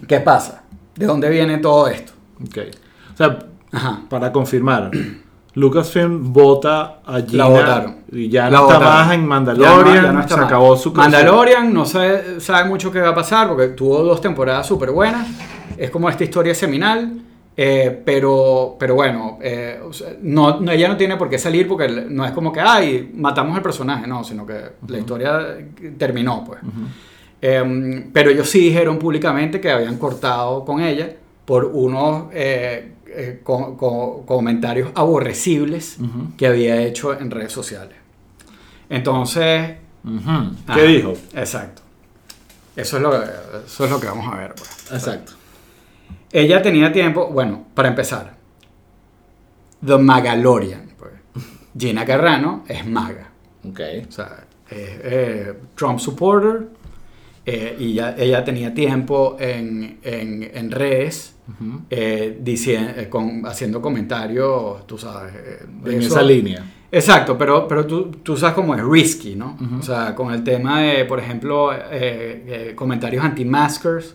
¿qué 0.07 0.21
pasa? 0.21 0.63
¿De 0.95 1.07
dónde 1.07 1.29
viene 1.31 1.59
todo 1.59 1.89
esto? 1.89 2.13
Ok. 2.47 2.59
O 3.15 3.17
sea, 3.17 3.39
Ajá. 3.73 4.03
para 4.09 4.31
confirmar, 4.33 4.91
Lucasfilm 5.55 6.33
vota 6.33 7.01
a 7.05 7.21
Gina 7.27 7.45
votaron. 7.47 7.97
y 8.11 8.29
ya 8.29 8.45
La 8.45 8.59
no 8.59 8.63
está 8.65 8.79
votaron. 8.79 8.95
más 9.07 9.15
en 9.15 9.21
Ya 9.21 9.27
Mandalorian, 9.27 9.85
no- 9.97 10.03
ya 10.03 10.13
no 10.13 10.21
está 10.21 10.35
se 10.35 10.41
más. 10.41 10.47
acabó 10.47 10.77
su 10.77 10.93
Mandalorian 10.93 11.75
no 11.75 11.85
sabe, 11.85 12.41
sabe 12.41 12.69
mucho 12.69 12.91
qué 12.91 13.01
va 13.01 13.11
a 13.11 13.15
pasar 13.15 13.49
porque 13.49 13.69
tuvo 13.69 14.03
dos 14.03 14.21
temporadas 14.21 14.67
súper 14.67 14.91
buenas. 14.91 15.27
Es 15.77 15.91
como 15.91 16.09
esta 16.09 16.25
historia 16.25 16.55
seminal. 16.55 17.21
Eh, 17.57 18.03
pero, 18.05 18.77
pero 18.79 18.95
bueno, 18.95 19.39
eh, 19.43 19.81
o 19.85 19.93
sea, 19.93 20.09
no, 20.23 20.61
no- 20.61 20.73
ella 20.73 20.89
no 20.89 20.97
tiene 20.97 21.17
por 21.17 21.29
qué 21.29 21.39
salir 21.39 21.69
porque 21.69 21.89
no 21.89 22.25
es 22.25 22.33
como 22.33 22.53
que, 22.53 22.61
ay, 22.61 23.11
matamos 23.15 23.57
al 23.57 23.63
personaje, 23.63 24.07
no, 24.07 24.25
sino 24.25 24.47
que 24.47 24.61
la 24.89 24.99
historia 24.99 25.59
terminó, 25.99 26.45
pues. 26.45 26.61
Eh, 27.41 28.07
pero 28.13 28.31
ellos 28.31 28.49
sí 28.49 28.61
dijeron 28.61 28.99
públicamente 28.99 29.61
que 29.61 29.71
habían 29.71 29.99
cortado 29.99 30.65
con 30.65 30.81
ella 30.81 31.11
por 31.45 31.65
unos 31.65 32.29
eh, 32.33 32.93
eh, 33.07 33.41
co- 33.43 33.77
co- 33.77 34.23
comentarios 34.25 34.91
aborrecibles 34.95 35.99
que 36.39 36.47
había 36.47 36.81
hecho 36.83 37.19
en 37.19 37.31
redes 37.31 37.53
sociales. 37.53 37.97
Entonces, 38.89 39.73
Ujú. 40.05 40.75
¿Qué 40.75 40.83
dijo? 40.85 41.13
Exacto. 41.35 41.83
Eso 42.75 42.97
es 42.97 43.03
lo 43.03 43.11
que, 43.13 43.19
eso 43.67 43.85
es 43.85 43.91
lo 43.91 44.01
que 44.01 44.07
vamos 44.07 44.33
a 44.33 44.37
ver. 44.37 44.55
pues. 44.55 44.91
Exacto. 44.93 45.33
Ella 46.33 46.63
tenía 46.63 46.91
tiempo, 46.93 47.29
bueno, 47.29 47.65
para 47.75 47.89
empezar, 47.89 48.35
The 49.85 49.99
Magalorian. 49.99 50.91
pues. 50.99 51.13
Gina 51.79 52.05
Carrano 52.05 52.65
es 52.69 52.87
maga. 52.87 53.31
Ok. 53.69 53.81
O 54.09 54.13
sea, 54.13 54.45
es 54.71 54.79
eh, 55.05 55.55
Trump 55.75 55.99
supporter. 55.99 56.69
eh, 57.45 57.77
y 57.79 57.95
ya, 57.95 58.15
ella 58.17 58.45
tenía 58.45 58.73
tiempo 58.73 59.37
en, 59.41 59.99
en, 60.03 60.51
en 60.55 60.71
redes 60.71 61.35
eh, 61.91 62.39
eh, 62.45 63.09
con- 63.11 63.45
haciendo 63.47 63.83
comentarios, 63.83 64.87
tú 64.87 64.97
sabes. 64.97 65.35
de 65.35 65.93
En 65.93 65.99
eso. 66.01 66.09
esa 66.09 66.23
línea. 66.23 66.65
Exacto, 66.95 67.39
pero, 67.39 67.67
pero 67.67 67.87
tú, 67.87 68.11
tú 68.23 68.37
sabes 68.37 68.55
cómo 68.55 68.75
es 68.75 68.83
risky, 68.85 69.35
¿no? 69.35 69.57
O 69.79 69.83
sea, 69.83 70.15
con 70.15 70.33
el 70.33 70.45
tema 70.45 70.83
de, 70.83 71.07
por 71.07 71.19
ejemplo, 71.19 71.73
eh, 71.73 71.79
eh, 71.91 72.73
comentarios 72.77 73.25
anti-maskers. 73.25 74.15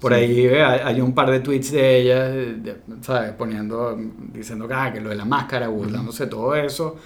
Por 0.00 0.12
Sí. 0.12 0.18
ahí 0.18 0.40
eh, 0.46 0.62
hay, 0.62 1.00
un 1.00 1.14
par 1.14 1.30
de 1.30 1.40
tweets 1.40 1.72
de 1.72 1.96
ella, 2.00 2.28
de- 2.28 2.54
de- 2.54 2.76
¿sabes? 3.00 3.32
Poniendo, 3.32 3.96
diciendo 4.32 4.66
que, 4.68 4.74
ah, 4.74 4.92
que 4.92 5.00
lo 5.00 5.10
de 5.10 5.16
la 5.16 5.24
máscara, 5.24 5.66
burlándose 5.68 6.26
todo 6.28 6.54
eso. 6.54 6.96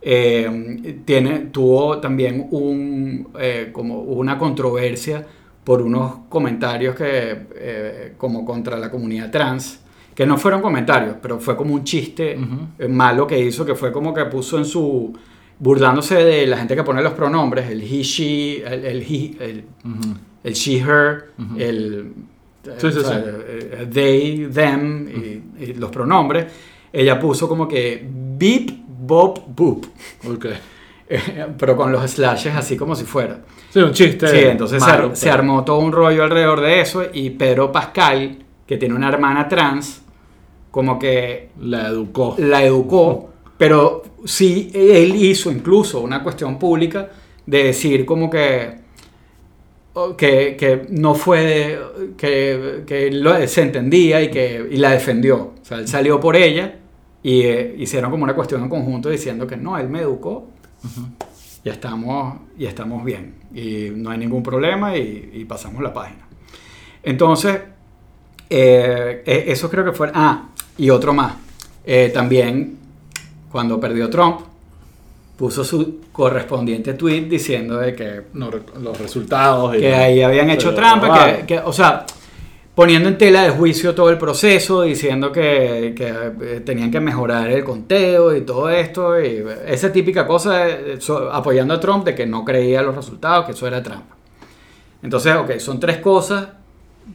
Eh, 0.00 1.00
tiene, 1.04 1.38
tuvo 1.52 1.98
también 1.98 2.46
un, 2.50 3.28
eh, 3.40 3.70
como 3.72 4.00
una 4.00 4.36
controversia 4.38 5.24
por 5.64 5.82
unos 5.82 6.18
comentarios 6.28 6.94
que, 6.94 7.46
eh, 7.56 8.14
como 8.16 8.44
contra 8.44 8.76
la 8.76 8.90
comunidad 8.90 9.30
trans, 9.32 9.80
que 10.16 10.26
no 10.26 10.36
fueron 10.38 10.60
comentarios, 10.62 11.16
pero 11.22 11.38
fue 11.38 11.56
como 11.56 11.74
un 11.74 11.84
chiste 11.84 12.36
eh, 12.78 12.88
malo 12.88 13.26
que 13.26 13.38
hizo, 13.38 13.64
que 13.64 13.74
fue 13.76 13.92
como 13.92 14.12
que 14.12 14.24
puso 14.24 14.58
en 14.58 14.64
su, 14.64 15.12
burlándose 15.58 16.16
de 16.16 16.46
la 16.46 16.56
gente 16.56 16.74
que 16.74 16.82
pone 16.82 17.02
los 17.02 17.12
pronombres, 17.12 17.70
el 17.70 17.82
he, 17.82 18.02
she, 18.02 18.62
el, 18.66 18.84
el 18.84 19.02
he, 19.02 19.64
el, 20.42 20.54
she, 20.54 20.78
her, 20.80 21.26
Ujú. 21.38 21.58
el 21.60 22.12
Sí, 22.78 22.90
sí, 22.90 23.00
sea, 23.00 23.18
sí. 23.18 23.30
eh, 23.46 23.86
they, 23.92 24.48
them 24.52 25.08
y, 25.08 25.62
y 25.62 25.74
los 25.74 25.88
pronombres. 25.90 26.46
Ella 26.92 27.16
puso 27.20 27.46
como 27.48 27.68
que 27.68 28.04
beep, 28.10 28.72
bop, 29.06 29.38
boop, 29.54 29.86
Ok. 30.28 30.46
Eh, 31.08 31.46
pero 31.58 31.76
con 31.76 31.92
los 31.92 32.10
slashes 32.10 32.56
así 32.56 32.76
como 32.76 32.96
si 32.96 33.04
fuera. 33.04 33.38
Sí, 33.70 33.78
un 33.78 33.92
chiste. 33.92 34.26
Sí, 34.26 34.38
entonces 34.38 34.82
se, 34.82 34.90
malo, 34.90 35.14
se 35.14 35.26
pero- 35.26 35.34
armó 35.34 35.62
todo 35.64 35.78
un 35.78 35.92
rollo 35.92 36.24
alrededor 36.24 36.60
de 36.60 36.80
eso 36.80 37.04
y 37.12 37.30
Pedro 37.30 37.70
Pascal, 37.70 38.38
que 38.66 38.76
tiene 38.78 38.96
una 38.96 39.10
hermana 39.10 39.46
trans, 39.46 40.02
como 40.76 40.98
que 40.98 41.48
La 41.58 41.88
educó. 41.88 42.34
la 42.36 42.62
educó, 42.62 43.30
pero 43.56 44.02
sí, 44.26 44.70
él 44.74 45.16
hizo 45.16 45.50
incluso 45.50 46.02
una 46.02 46.22
cuestión 46.22 46.58
pública 46.58 47.08
de 47.46 47.64
decir 47.64 48.04
como 48.04 48.28
que, 48.28 48.74
que, 50.18 50.54
que 50.58 50.86
no 50.90 51.14
fue, 51.14 51.40
de- 51.40 51.78
que, 52.18 52.82
que 52.86 53.10
lo- 53.10 53.48
se 53.48 53.62
entendía 53.62 54.20
y 54.22 54.30
que 54.30 54.68
y 54.70 54.76
la 54.76 54.90
defendió. 54.90 55.36
O 55.62 55.64
sea, 55.64 55.78
él 55.78 55.88
salió 55.88 56.20
por 56.20 56.36
ella 56.36 56.74
y 57.22 57.40
eh, 57.44 57.74
hicieron 57.78 58.10
como 58.10 58.24
una 58.24 58.34
cuestión 58.34 58.62
en 58.62 58.68
conjunto 58.68 59.08
diciendo 59.08 59.46
que 59.46 59.56
no, 59.56 59.78
él 59.78 59.88
me 59.88 60.00
educó. 60.00 60.48
Y 61.64 61.70
estamos, 61.70 62.38
y 62.58 62.66
estamos 62.66 63.02
bien. 63.02 63.36
Y 63.54 63.88
no 63.96 64.10
hay 64.10 64.18
ningún 64.18 64.42
problema 64.42 64.94
y, 64.98 65.30
y 65.32 65.44
pasamos 65.46 65.82
la 65.82 65.94
página. 65.94 66.28
Entonces, 67.02 67.60
eh, 68.50 69.22
eh, 69.24 69.44
eso 69.48 69.70
creo 69.70 69.86
que 69.86 69.92
fue... 69.92 70.10
Ah, 70.12 70.50
y 70.78 70.90
otro 70.90 71.12
más. 71.12 71.34
Eh, 71.84 72.10
también, 72.12 72.76
cuando 73.50 73.78
perdió 73.80 74.10
Trump, 74.10 74.40
puso 75.36 75.64
su 75.64 76.00
correspondiente 76.12 76.94
tweet 76.94 77.22
diciendo 77.22 77.76
de 77.78 77.94
que, 77.94 78.22
No, 78.34 78.50
los 78.80 78.98
resultados. 78.98 79.76
que 79.76 79.94
ahí 79.94 80.22
habían 80.22 80.50
hecho 80.50 80.74
trampa, 80.74 81.08
vale. 81.08 81.38
que, 81.40 81.46
que, 81.46 81.58
o 81.60 81.72
sea, 81.72 82.06
poniendo 82.74 83.08
en 83.08 83.16
tela 83.18 83.42
de 83.42 83.50
juicio 83.50 83.94
todo 83.94 84.10
el 84.10 84.18
proceso, 84.18 84.82
diciendo 84.82 85.30
que, 85.32 85.94
que, 85.96 86.08
eh, 86.56 86.60
tenían 86.60 86.90
que 86.90 87.00
mejorar 87.00 87.48
el 87.50 87.62
conteo 87.64 88.34
y 88.34 88.42
todo 88.42 88.68
esto, 88.70 89.20
y 89.20 89.44
esa 89.66 89.92
típica 89.92 90.26
cosa, 90.26 90.68
eh, 90.68 90.96
so- 91.00 91.30
apoyando 91.30 91.74
a 91.74 91.80
Trump 91.80 92.04
de 92.04 92.14
que 92.14 92.26
no 92.26 92.44
creía 92.44 92.82
los 92.82 92.94
resultados, 92.96 93.44
que 93.46 93.52
eso 93.52 93.66
era 93.66 93.82
trampa. 93.82 94.16
Entonces, 95.02 95.34
ok, 95.36 95.58
son 95.58 95.78
tres 95.78 95.98
cosas, 95.98 96.48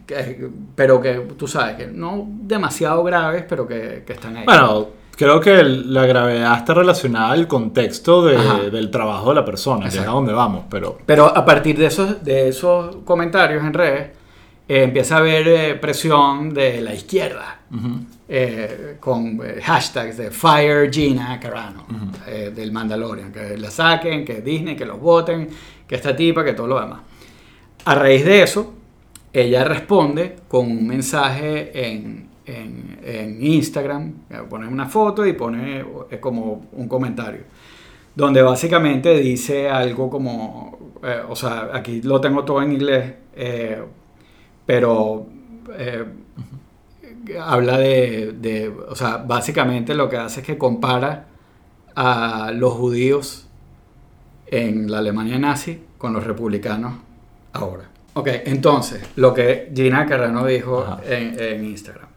que- 0.05 0.49
pero 0.75 0.99
que 1.01 1.13
tú 1.37 1.47
sabes 1.47 1.75
que 1.75 1.87
no 1.87 2.25
demasiado 2.27 3.03
graves, 3.03 3.43
pero 3.47 3.67
que, 3.67 4.03
que 4.05 4.13
están 4.13 4.37
ahí. 4.37 4.45
Bueno, 4.45 4.87
creo 5.15 5.39
que 5.39 5.63
la 5.63 6.05
gravedad 6.05 6.57
está 6.57 6.73
relacionada 6.73 7.31
al 7.31 7.47
contexto 7.47 8.25
de- 8.25 8.69
del 8.71 8.89
trabajo 8.91 9.29
de 9.29 9.35
la 9.35 9.45
persona, 9.45 9.89
que 9.89 9.97
es 9.97 10.07
a 10.07 10.11
donde 10.11 10.33
vamos, 10.33 10.65
pero... 10.69 10.97
Pero 11.05 11.25
a 11.35 11.45
partir 11.45 11.77
de 11.77 11.85
esos, 11.87 12.23
de 12.23 12.49
esos 12.49 12.97
comentarios 13.05 13.63
en 13.63 13.73
redes, 13.73 14.09
eh, 14.67 14.83
empieza 14.83 15.15
a 15.15 15.19
haber 15.19 15.47
eh, 15.47 15.75
presión 15.75 16.53
de 16.53 16.81
la 16.81 16.93
izquierda. 16.93 17.59
Ujú. 17.73 17.99
eh, 18.33 18.95
con 19.01 19.41
eh, 19.43 19.59
hashtags 19.61 20.15
de 20.17 20.31
Fire 20.31 20.89
Gina 20.89 21.37
Carano 21.39 21.85
eh, 22.27 22.51
del 22.55 22.71
Mandalorian, 22.71 23.29
que 23.31 23.57
la 23.57 23.69
saquen, 23.69 24.23
que 24.23 24.39
Disney, 24.41 24.75
que 24.77 24.85
los 24.85 24.99
voten, 25.01 25.49
que 25.85 25.95
esta 25.95 26.15
tipa, 26.15 26.41
que 26.43 26.53
todo 26.53 26.67
lo 26.67 26.79
demás. 26.79 26.99
A 27.83 27.95
raíz 27.95 28.23
de 28.23 28.43
eso, 28.43 28.73
ella 29.33 29.63
responde 29.63 30.37
con 30.47 30.69
un 30.71 30.87
mensaje 30.87 31.71
en, 31.93 32.29
en- 32.45 33.37
Instagram, 33.41 34.13
eh, 34.29 34.39
pone 34.49 34.67
una 34.67 34.87
foto 34.87 35.25
y 35.25 35.33
pone 35.33 35.83
eh, 36.09 36.19
como 36.19 36.67
un 36.73 36.87
comentario, 36.87 37.41
donde 38.15 38.41
básicamente 38.41 39.17
dice 39.19 39.69
algo 39.69 40.09
como, 40.09 40.93
eh, 41.03 41.21
o 41.27 41.35
sea, 41.35 41.69
aquí 41.73 42.01
lo 42.01 42.19
tengo 42.21 42.43
todo 42.45 42.61
en 42.61 42.73
inglés, 42.73 43.13
pero 44.65 45.25
habla 47.39 47.77
de, 47.77 48.33
de- 48.33 48.69
o 48.69 48.95
sea, 48.95 49.17
básicamente 49.17 49.93
lo 49.95 50.09
que 50.09 50.17
hace 50.17 50.41
es 50.41 50.45
que 50.45 50.57
compara 50.57 51.27
a 51.95 52.51
los 52.53 52.73
judíos 52.73 53.47
en 54.47 54.91
la 54.91 54.99
Alemania 54.99 55.39
nazi 55.39 55.83
con 55.99 56.13
los 56.13 56.25
republicanos 56.25 56.95
ahora. 57.53 57.90
Ok, 58.13 58.27
entonces, 58.45 59.01
lo 59.15 59.33
que 59.33 59.71
Gina 59.73 60.05
Carrano 60.05 60.45
dijo 60.45 60.99
en, 61.07 61.39
en 61.39 61.65
Instagram. 61.65 62.09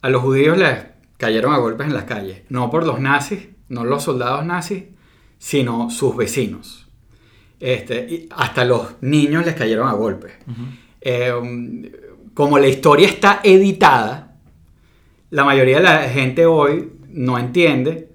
A 0.00 0.08
los 0.08 0.22
judíos 0.22 0.56
les 0.56 0.86
cayeron 1.16 1.52
a 1.52 1.58
golpes 1.58 1.86
en 1.86 1.94
las 1.94 2.04
calles, 2.04 2.42
no 2.48 2.70
por 2.70 2.86
los 2.86 3.00
nazis, 3.00 3.48
no 3.68 3.84
los 3.84 4.02
soldados 4.02 4.44
nazis, 4.44 4.84
sino 5.38 5.90
sus 5.90 6.16
vecinos. 6.16 6.88
Este, 7.60 8.06
y 8.08 8.28
hasta 8.30 8.64
los 8.64 9.02
niños 9.02 9.46
les 9.46 9.54
cayeron 9.54 9.88
a 9.88 9.92
golpes. 9.92 10.32
Eh, 11.00 11.32
como 12.34 12.58
la 12.58 12.66
historia 12.66 13.06
está 13.06 13.40
editada, 13.42 14.36
la 15.30 15.44
mayoría 15.44 15.78
de 15.78 15.82
la 15.82 16.02
gente 16.08 16.46
hoy 16.46 16.92
no 17.08 17.38
entiende. 17.38 18.10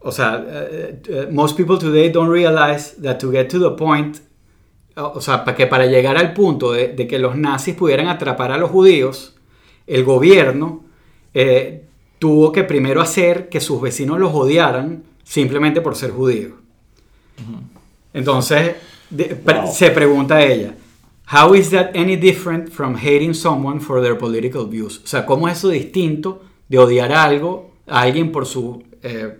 O 0.00 0.12
sea, 0.12 0.44
eh, 0.46 1.02
eh, 1.08 1.28
most 1.30 1.56
people 1.56 1.78
today 1.78 2.10
don't 2.10 2.30
realize 2.30 3.00
that 3.02 3.18
to 3.18 3.30
get 3.30 3.48
to 3.48 3.58
the 3.58 3.76
point, 3.76 4.18
o 4.96 5.20
sea, 5.20 5.44
para 5.44 5.56
que 5.56 5.66
para 5.66 5.86
llegar 5.86 6.16
al 6.16 6.32
punto 6.34 6.72
de, 6.72 6.88
de 6.88 7.06
que 7.06 7.18
los 7.18 7.36
nazis 7.36 7.74
pudieran 7.74 8.08
atrapar 8.08 8.52
a 8.52 8.58
los 8.58 8.70
judíos, 8.70 9.34
el 9.86 10.04
gobierno 10.04 10.84
eh, 11.34 11.84
tuvo 12.18 12.52
que 12.52 12.62
primero 12.64 13.00
hacer 13.00 13.48
que 13.48 13.60
sus 13.60 13.80
vecinos 13.80 14.18
los 14.18 14.32
odiaran 14.34 15.02
simplemente 15.24 15.80
por 15.80 15.96
ser 15.96 16.10
judíos. 16.10 16.52
Entonces, 18.12 18.76
de- 19.10 19.34
pre- 19.36 19.60
Wow. 19.62 19.72
se 19.72 19.90
pregunta 19.90 20.42
ella, 20.42 20.74
How 21.32 21.54
is 21.54 21.70
that 21.70 21.96
any 21.96 22.16
different 22.16 22.68
from 22.70 22.96
hating 22.96 23.32
someone 23.34 23.80
for 23.80 24.02
their 24.02 24.18
political 24.18 24.66
views? 24.66 25.00
O 25.02 25.06
sea, 25.06 25.24
¿cómo 25.24 25.48
es 25.48 25.56
eso 25.56 25.70
distinto 25.70 26.42
de 26.68 26.78
odiar 26.78 27.12
algo 27.12 27.72
a 27.86 28.02
alguien 28.02 28.30
por 28.30 28.44
su 28.44 28.82
eh, 29.02 29.34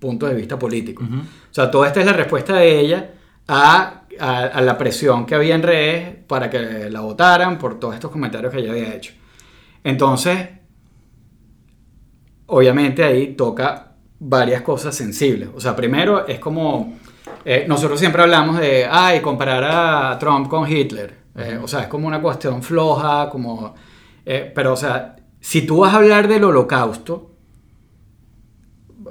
punto 0.00 0.26
de 0.26 0.34
vista 0.34 0.58
político? 0.58 1.04
O 1.04 1.54
sea, 1.54 1.70
toda 1.70 1.86
esta 1.86 2.00
es 2.00 2.06
la 2.06 2.12
respuesta 2.12 2.56
de 2.56 2.80
ella 2.80 3.10
a, 3.46 3.97
a- 4.20 4.46
a 4.46 4.60
la 4.60 4.76
presión 4.78 5.24
que 5.26 5.34
había 5.34 5.54
en 5.54 5.62
redes 5.62 6.16
para 6.26 6.48
que 6.50 6.88
la 6.90 7.00
votaran 7.00 7.58
por 7.58 7.78
todos 7.80 7.94
estos 7.94 8.10
comentarios 8.10 8.52
que 8.52 8.60
ella 8.60 8.70
había 8.72 8.94
hecho. 8.94 9.12
Entonces, 9.84 10.48
obviamente 12.46 13.04
ahí 13.04 13.34
toca 13.34 13.92
varias 14.18 14.62
cosas 14.62 14.94
sensibles. 14.94 15.48
O 15.54 15.60
sea, 15.60 15.76
primero 15.76 16.26
es 16.26 16.38
como, 16.38 16.96
eh, 17.44 17.64
nosotros 17.68 17.98
siempre 18.00 18.22
hablamos 18.22 18.58
de, 18.58 18.86
ay, 18.90 19.20
comparar 19.20 19.64
a 19.64 20.18
Trump 20.18 20.48
con 20.48 20.70
Hitler. 20.70 21.16
Eh, 21.36 21.58
o 21.62 21.68
sea, 21.68 21.82
es 21.82 21.86
como 21.86 22.06
una 22.08 22.20
cuestión 22.20 22.62
floja, 22.62 23.28
como... 23.30 23.74
eh, 24.26 24.50
pero, 24.54 24.72
o 24.72 24.76
sea, 24.76 25.14
si 25.40 25.62
tú 25.62 25.78
vas 25.78 25.94
a 25.94 25.98
hablar 25.98 26.26
del 26.26 26.44
holocausto, 26.44 27.36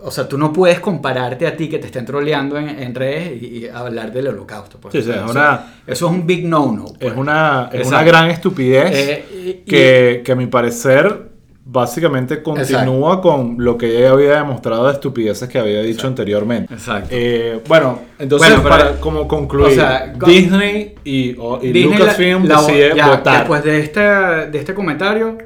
o 0.04 0.12
sea, 0.12 0.28
tú 0.28 0.38
no 0.38 0.52
puedes 0.54 0.80
compararte 0.80 1.48
a 1.48 1.56
ti 1.56 1.68
que 1.70 1.80
te 1.80 1.88
estén 1.88 2.06
troleando 2.06 2.58
en, 2.58 2.70
en 2.70 2.94
redes 2.96 3.42
y, 3.42 3.46
y 3.46 3.68
hablar 3.68 4.12
del 4.12 4.28
holocausto. 4.30 4.78
pues. 4.80 4.92
Sí, 4.94 4.98
es 5.00 5.08
Eso- 5.08 5.26
una- 5.32 5.74
eso 5.86 6.06
es 6.08 6.12
un 6.12 6.26
big 6.28 6.46
no-no. 6.48 6.86
pues. 6.86 7.12
Es 7.12 7.18
una, 7.18 7.70
es 7.72 7.88
una 7.88 8.04
gran 8.04 8.30
estupidez 8.30 8.92
Eh, 8.94 9.26
y- 9.46 9.54
que, 9.70 10.22
que 10.26 10.32
a 10.32 10.36
mi 10.36 10.48
parecer 10.48 11.28
básicamente 11.70 12.42
continúa 12.42 13.20
con 13.22 13.56
lo 13.60 13.78
que 13.78 13.98
ella 13.98 14.12
había 14.12 14.36
demostrado 14.38 14.88
de 14.88 14.94
estupideces 14.94 15.50
que 15.50 15.60
había 15.60 15.82
dicho 15.82 16.08
anteriormente. 16.08 16.74
Exacto. 16.74 17.10
Eh, 17.12 17.62
bueno, 17.68 18.00
entonces 18.18 18.48
Bueno, 18.50 18.64
para 18.64 19.00
como 19.02 19.28
concluir, 19.28 19.68
o 19.68 19.76
sea, 19.76 20.14
con- 20.18 20.30
Disney 20.30 20.96
y, 21.04 21.36
o- 21.38 21.60
y 21.62 21.74
Disney 21.74 21.98
Lucasfilm 22.00 22.46
la- 22.48 22.56
la- 22.56 22.62
decide 22.62 22.94
ya, 22.96 23.08
votar. 23.10 23.38
Después 23.40 23.64
de 23.66 23.80
este, 23.82 24.00
de 24.00 24.58
este 24.58 24.74
comentario, 24.74 25.38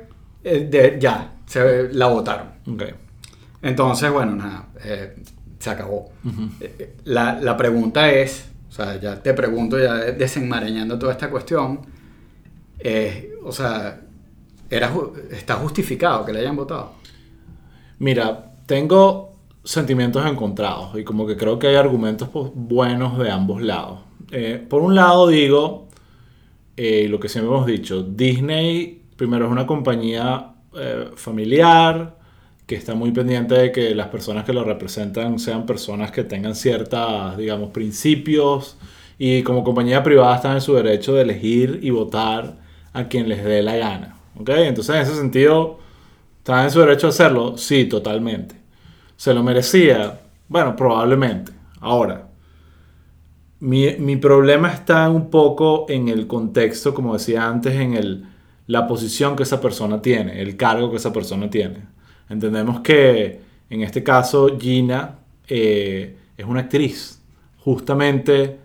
eh, 0.43 0.67
de- 0.69 0.97
ya, 0.99 1.31
se, 1.47 1.89
la 1.91 2.05
votaron. 2.07 2.47
Ok. 2.71 2.83
Entonces, 3.61 4.11
bueno, 4.11 4.35
nada, 4.35 4.69
eh, 4.83 5.15
se 5.59 5.69
acabó. 5.69 6.09
Eh, 6.59 6.75
eh, 6.79 6.95
la, 7.05 7.39
la 7.39 7.55
pregunta 7.55 8.11
es, 8.11 8.49
o 8.69 8.71
sea, 8.73 8.99
ya 8.99 9.21
te 9.21 9.33
pregunto, 9.33 9.77
ya 9.77 9.95
desenmarañando 9.95 10.97
toda 10.97 11.11
esta 11.11 11.29
cuestión, 11.29 11.81
eh, 12.79 13.33
o 13.43 13.51
sea, 13.51 14.01
era, 14.69 14.91
¿está 15.29 15.55
justificado 15.55 16.25
que 16.25 16.33
le 16.33 16.39
hayan 16.39 16.55
votado? 16.55 16.93
Mira, 17.99 18.53
tengo 18.65 19.35
sentimientos 19.63 20.25
encontrados 20.25 20.97
y 20.97 21.03
como 21.03 21.27
que 21.27 21.37
creo 21.37 21.59
que 21.59 21.67
hay 21.67 21.75
argumentos 21.75 22.29
buenos 22.55 23.19
de 23.19 23.29
ambos 23.29 23.61
lados. 23.61 23.99
Eh, 24.31 24.65
por 24.67 24.81
un 24.81 24.95
lado 24.95 25.27
digo, 25.27 25.89
eh, 26.77 27.07
lo 27.09 27.19
que 27.19 27.29
siempre 27.29 27.53
hemos 27.53 27.67
dicho, 27.67 28.01
Disney 28.01 29.03
primero 29.15 29.45
es 29.45 29.51
una 29.51 29.67
compañía 29.67 30.47
familiar 31.15 32.17
que 32.71 32.77
está 32.77 32.95
muy 32.95 33.11
pendiente 33.11 33.53
de 33.53 33.71
que 33.73 33.93
las 33.93 34.07
personas 34.07 34.45
que 34.45 34.53
lo 34.53 34.63
representan 34.63 35.39
sean 35.39 35.65
personas 35.65 36.09
que 36.09 36.23
tengan 36.23 36.55
ciertas, 36.55 37.35
digamos, 37.35 37.71
principios 37.71 38.77
y 39.19 39.43
como 39.43 39.65
compañía 39.65 40.01
privada 40.03 40.37
están 40.37 40.53
en 40.53 40.61
su 40.61 40.73
derecho 40.73 41.13
de 41.13 41.23
elegir 41.23 41.79
y 41.83 41.89
votar 41.89 42.59
a 42.93 43.09
quien 43.09 43.27
les 43.27 43.43
dé 43.43 43.61
la 43.61 43.75
gana. 43.75 44.15
¿ok? 44.39 44.51
Entonces 44.51 44.95
en 44.95 45.01
ese 45.01 45.15
sentido, 45.15 45.79
¿están 46.37 46.63
en 46.63 46.71
su 46.71 46.79
derecho 46.79 47.07
a 47.07 47.09
hacerlo? 47.09 47.57
Sí, 47.57 47.83
totalmente. 47.83 48.55
¿Se 49.17 49.33
lo 49.33 49.43
merecía? 49.43 50.21
Bueno, 50.47 50.73
probablemente. 50.73 51.51
Ahora, 51.81 52.29
mi, 53.59 53.97
mi 53.97 54.15
problema 54.15 54.71
está 54.71 55.09
un 55.09 55.29
poco 55.29 55.87
en 55.89 56.07
el 56.07 56.25
contexto, 56.25 56.93
como 56.93 57.15
decía 57.15 57.49
antes, 57.49 57.75
en 57.75 57.95
el, 57.95 58.27
la 58.67 58.87
posición 58.87 59.35
que 59.35 59.43
esa 59.43 59.59
persona 59.59 60.01
tiene, 60.01 60.41
el 60.41 60.55
cargo 60.55 60.89
que 60.89 60.95
esa 60.95 61.11
persona 61.11 61.49
tiene. 61.49 61.90
Entendemos 62.31 62.79
que 62.79 63.41
en 63.69 63.81
este 63.81 64.03
caso 64.03 64.57
Gina 64.57 65.15
eh, 65.47 66.15
es 66.37 66.45
una 66.45 66.61
actriz. 66.61 67.21
Justamente 67.57 68.57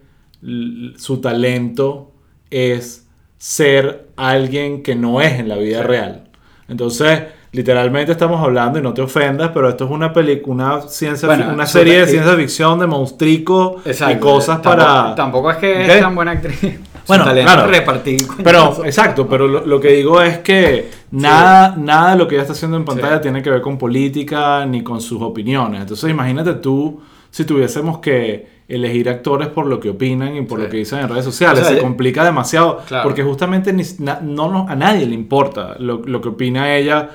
su 0.96 1.20
talento 1.20 2.12
es 2.48 3.06
ser 3.36 4.08
alguien 4.16 4.82
que 4.82 4.94
no 4.94 5.20
es 5.20 5.40
en 5.40 5.48
la 5.48 5.56
vida 5.56 5.82
real. 5.82 6.28
Entonces, 6.68 7.22
literalmente 7.52 8.12
estamos 8.12 8.40
hablando, 8.40 8.78
y 8.78 8.82
no 8.82 8.94
te 8.94 9.02
ofendas, 9.02 9.50
pero 9.52 9.68
esto 9.68 9.84
es 9.84 9.90
una 9.90 10.12
película, 10.12 10.54
una, 10.76 10.80
ciencia, 10.82 11.26
Bueno, 11.26 11.52
una 11.52 11.66
serie 11.66 12.00
de 12.00 12.06
ciencia 12.06 12.34
ficción 12.34 12.78
de 12.78 12.86
monstruico 12.86 13.82
y 13.84 14.14
cosas 14.16 14.62
Tampoco- 14.62 14.62
para... 14.62 15.14
Tampoco 15.14 15.50
es 15.50 15.56
que 15.56 15.86
es 15.86 16.00
tan 16.00 16.14
buena 16.14 16.32
actriz. 16.32 16.78
Bueno, 17.06 17.24
claro. 17.24 17.66
repartir 17.68 18.20
Pero, 18.42 18.84
exacto, 18.84 19.28
pero 19.28 19.46
lo, 19.46 19.64
lo 19.66 19.80
que 19.80 19.88
digo 19.92 20.20
es 20.20 20.38
que 20.38 20.90
nada, 21.10 21.74
nada 21.76 22.10
de 22.12 22.16
lo 22.18 22.26
que 22.28 22.34
ella 22.34 22.42
está 22.42 22.52
haciendo 22.52 22.76
en 22.76 22.84
pantalla 22.84 23.20
tiene 23.20 23.42
que 23.42 23.50
ver 23.50 23.60
con 23.60 23.78
política 23.78 24.66
ni 24.66 24.82
con 24.82 25.00
sus 25.00 25.20
opiniones. 25.22 25.80
Entonces, 25.82 26.10
imagínate 26.10 26.54
tú 26.54 27.00
si 27.30 27.44
tuviésemos 27.44 27.98
que 27.98 28.56
elegir 28.68 29.08
actores 29.08 29.48
por 29.48 29.66
lo 29.66 29.78
que 29.78 29.90
opinan 29.90 30.34
y 30.36 30.42
por 30.42 30.58
Sí. 30.58 30.64
lo 30.64 30.70
que 30.70 30.76
dicen 30.78 30.98
en 30.98 31.08
redes 31.08 31.24
sociales. 31.24 31.62
O 31.62 31.66
sea, 31.66 31.76
Se 31.76 31.80
complica 31.82 32.24
demasiado 32.24 32.78
Claro. 32.88 33.04
porque 33.04 33.22
justamente 33.22 33.72
ni- 33.72 33.84
na- 34.00 34.18
no, 34.20 34.66
a 34.68 34.74
nadie 34.74 35.06
le 35.06 35.14
importa 35.14 35.76
lo, 35.78 36.02
lo 36.04 36.20
que 36.20 36.30
opina 36.30 36.74
ella 36.74 37.08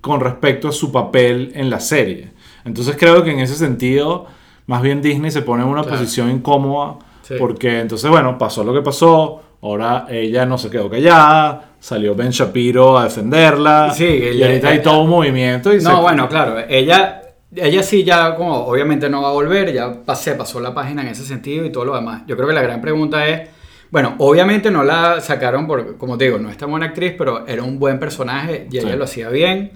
con 0.00 0.18
respecto 0.20 0.68
a 0.68 0.72
su 0.72 0.90
papel 0.90 1.52
en 1.54 1.70
la 1.70 1.78
serie. 1.80 2.30
Entonces, 2.64 2.96
creo 2.98 3.22
que 3.22 3.30
en 3.30 3.38
ese 3.40 3.54
sentido, 3.54 4.26
más 4.66 4.82
bien 4.82 5.00
Disney 5.02 5.30
se 5.30 5.42
pone 5.42 5.62
en 5.62 5.68
una 5.68 5.82
Claro. 5.82 5.98
posición 5.98 6.30
incómoda 6.30 6.96
Sí. 7.26 7.34
porque 7.38 7.80
entonces, 7.80 8.08
bueno, 8.10 8.36
pasó 8.38 8.62
lo 8.62 8.72
que 8.72 8.82
pasó. 8.82 9.42
Ahora 9.62 10.06
ella 10.10 10.46
no 10.46 10.58
se 10.58 10.70
quedó 10.70 10.88
callada. 10.88 11.72
Salió 11.80 12.14
Ben 12.14 12.30
Shapiro 12.30 12.98
a 12.98 13.04
defenderla. 13.04 13.90
Sí, 13.92 14.04
y 14.04 14.22
ella- 14.28 14.46
ahorita 14.46 14.68
hay 14.68 14.82
todo 14.82 15.00
un 15.00 15.10
movimiento. 15.10 15.72
Y 15.72 15.78
No, 15.80 15.96
se- 15.96 16.02
bueno, 16.02 16.28
claro, 16.28 16.58
ella, 16.68 17.22
ella 17.54 17.82
sí 17.82 18.04
ya 18.04 18.34
como 18.36 18.54
obviamente 18.66 19.08
no 19.08 19.22
va 19.22 19.30
a 19.30 19.32
volver, 19.32 19.72
ya 19.72 20.04
pasé, 20.04 20.34
pasó 20.34 20.60
la 20.60 20.72
página 20.74 21.02
en 21.02 21.08
ese 21.08 21.24
sentido 21.24 21.64
y 21.64 21.70
todo 21.72 21.84
lo 21.84 21.94
demás. 21.96 22.22
Yo 22.26 22.36
creo 22.36 22.46
que 22.48 22.54
la 22.54 22.62
gran 22.62 22.80
pregunta 22.80 23.26
es, 23.26 23.48
bueno, 23.90 24.14
obviamente 24.18 24.70
no 24.70 24.84
la 24.84 25.20
sacaron 25.20 25.66
por, 25.66 25.96
como 25.96 26.18
te 26.18 26.24
digo, 26.26 26.38
no 26.38 26.50
es 26.50 26.56
tan 26.56 26.70
buena 26.70 26.86
actriz, 26.86 27.14
pero 27.16 27.46
era 27.46 27.62
un 27.62 27.78
buen 27.78 27.98
personaje 27.98 28.68
y 28.70 28.78
ella 28.78 28.92
Sí. 28.92 28.96
lo 28.98 29.04
hacía 29.04 29.28
bien, 29.30 29.72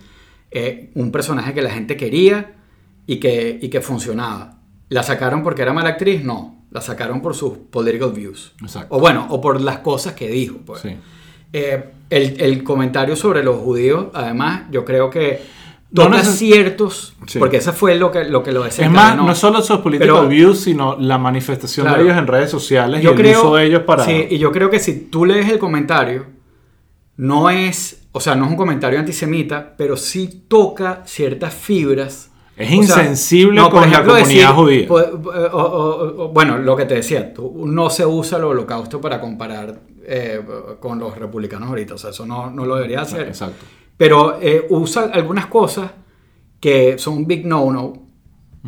eh, 0.53 0.91
un 0.95 1.11
personaje 1.11 1.55
que 1.55 1.63
la 1.63 1.71
gente 1.71 1.97
quería 1.97 2.53
y 3.07 3.17
que, 3.19 3.59
y 3.61 3.69
que 3.71 3.81
funcionaba. 3.81 4.59
¿La 4.89 5.03
sacaron 5.03 5.43
porque 5.43 5.63
era 5.63 5.73
mala 5.73 5.91
actriz? 5.91 6.23
No, 6.25 6.60
la 6.71 6.81
sacaron 6.81 7.21
por 7.23 7.35
sus 7.35 7.59
political 7.71 8.13
views. 8.13 8.53
Exacto. 8.63 8.95
O 8.97 9.01
bueno, 9.01 9.27
o 9.31 9.41
por 9.41 9.61
las 9.61 9.79
cosas 9.79 10.13
que 10.15 10.29
dijo. 10.29 10.59
Pues. 10.65 10.83
Sí. 10.83 10.97
Eh, 11.53 11.85
el, 12.11 12.41
el 12.41 12.63
comentario 12.63 13.17
sobre 13.17 13.43
los 13.43 13.57
judíos, 13.59 14.07
además, 14.15 14.63
yo 14.71 14.85
creo 14.85 15.11
que 15.11 15.43
No 15.91 16.05
toca 16.05 16.19
neces- 16.19 16.37
ciertos, 16.37 17.15
Sí. 17.27 17.41
porque 17.41 17.57
eso 17.57 17.73
fue 17.73 17.97
lo 17.97 18.13
que 18.13 18.23
lo, 18.25 18.43
que 18.45 18.53
lo 18.53 18.61
Es 18.65 18.79
más, 18.79 18.79
desencadenó. 18.79 19.27
no 19.27 19.35
solo 19.35 19.61
sus 19.63 19.79
political 19.79 20.15
Pero- 20.15 20.29
views, 20.29 20.61
sino 20.61 20.97
la 20.99 21.19
manifestación 21.19 21.87
Claro. 21.87 21.99
de 22.03 22.09
ellos 22.09 22.19
en 22.19 22.27
redes 22.29 22.51
sociales 22.51 23.03
yo 23.03 23.11
y 23.11 23.13
el 23.15 23.19
creo, 23.19 23.41
uso 23.41 23.57
de 23.57 23.65
ellos 23.67 23.83
para... 23.83 24.05
sí, 24.05 24.27
y 24.31 24.39
yo 24.39 24.53
creo 24.53 24.71
que 24.71 24.79
si 24.79 24.93
tú 25.11 25.25
lees 25.25 25.49
el 25.51 25.59
comentario, 25.59 26.27
no 27.17 27.51
es, 27.51 28.07
o 28.13 28.21
sea, 28.21 28.35
no 28.37 28.45
es 28.45 28.51
un 28.53 28.57
comentario 28.57 28.99
antisemita, 29.01 29.75
pero 29.77 29.97
sí 29.97 30.45
toca 30.49 31.03
ciertas 31.07 31.53
fibras. 31.55 32.30
Es 32.61 32.69
O 32.69 32.83
sea, 32.83 33.03
insensible 33.03 33.55
no, 33.61 33.71
con 33.71 33.91
la 33.91 34.05
comunidad 34.05 34.17
decir, 34.29 34.47
judía. 34.49 34.89
pues, 34.89 35.07
eh, 35.07 35.49
o- 35.53 35.59
o- 35.59 36.25
o- 36.25 36.29
bueno, 36.29 36.59
lo 36.59 36.77
que 36.77 36.85
te 36.85 36.95
decía, 36.97 37.33
tú- 37.33 37.65
no 37.67 37.89
se 37.91 38.05
usa 38.05 38.39
el 38.39 38.45
holocausto 38.45 39.01
para 39.01 39.21
comparar 39.21 39.81
eh, 40.13 40.41
con 40.81 40.99
los 40.99 41.17
republicanos 41.17 41.69
ahorita, 41.69 41.95
o 41.95 41.99
sea, 41.99 42.11
eso 42.11 42.27
no, 42.27 42.51
no 42.51 42.67
lo 42.67 42.75
debería 42.77 43.03
hacer. 43.03 43.29
Exacto. 43.29 43.65
Pero 43.97 44.39
eh, 44.41 44.67
usa 44.71 45.11
algunas 45.13 45.47
cosas 45.47 45.91
que 46.59 46.99
son 46.99 47.15
un 47.19 47.27
big 47.27 47.47
no-no, 47.47 47.93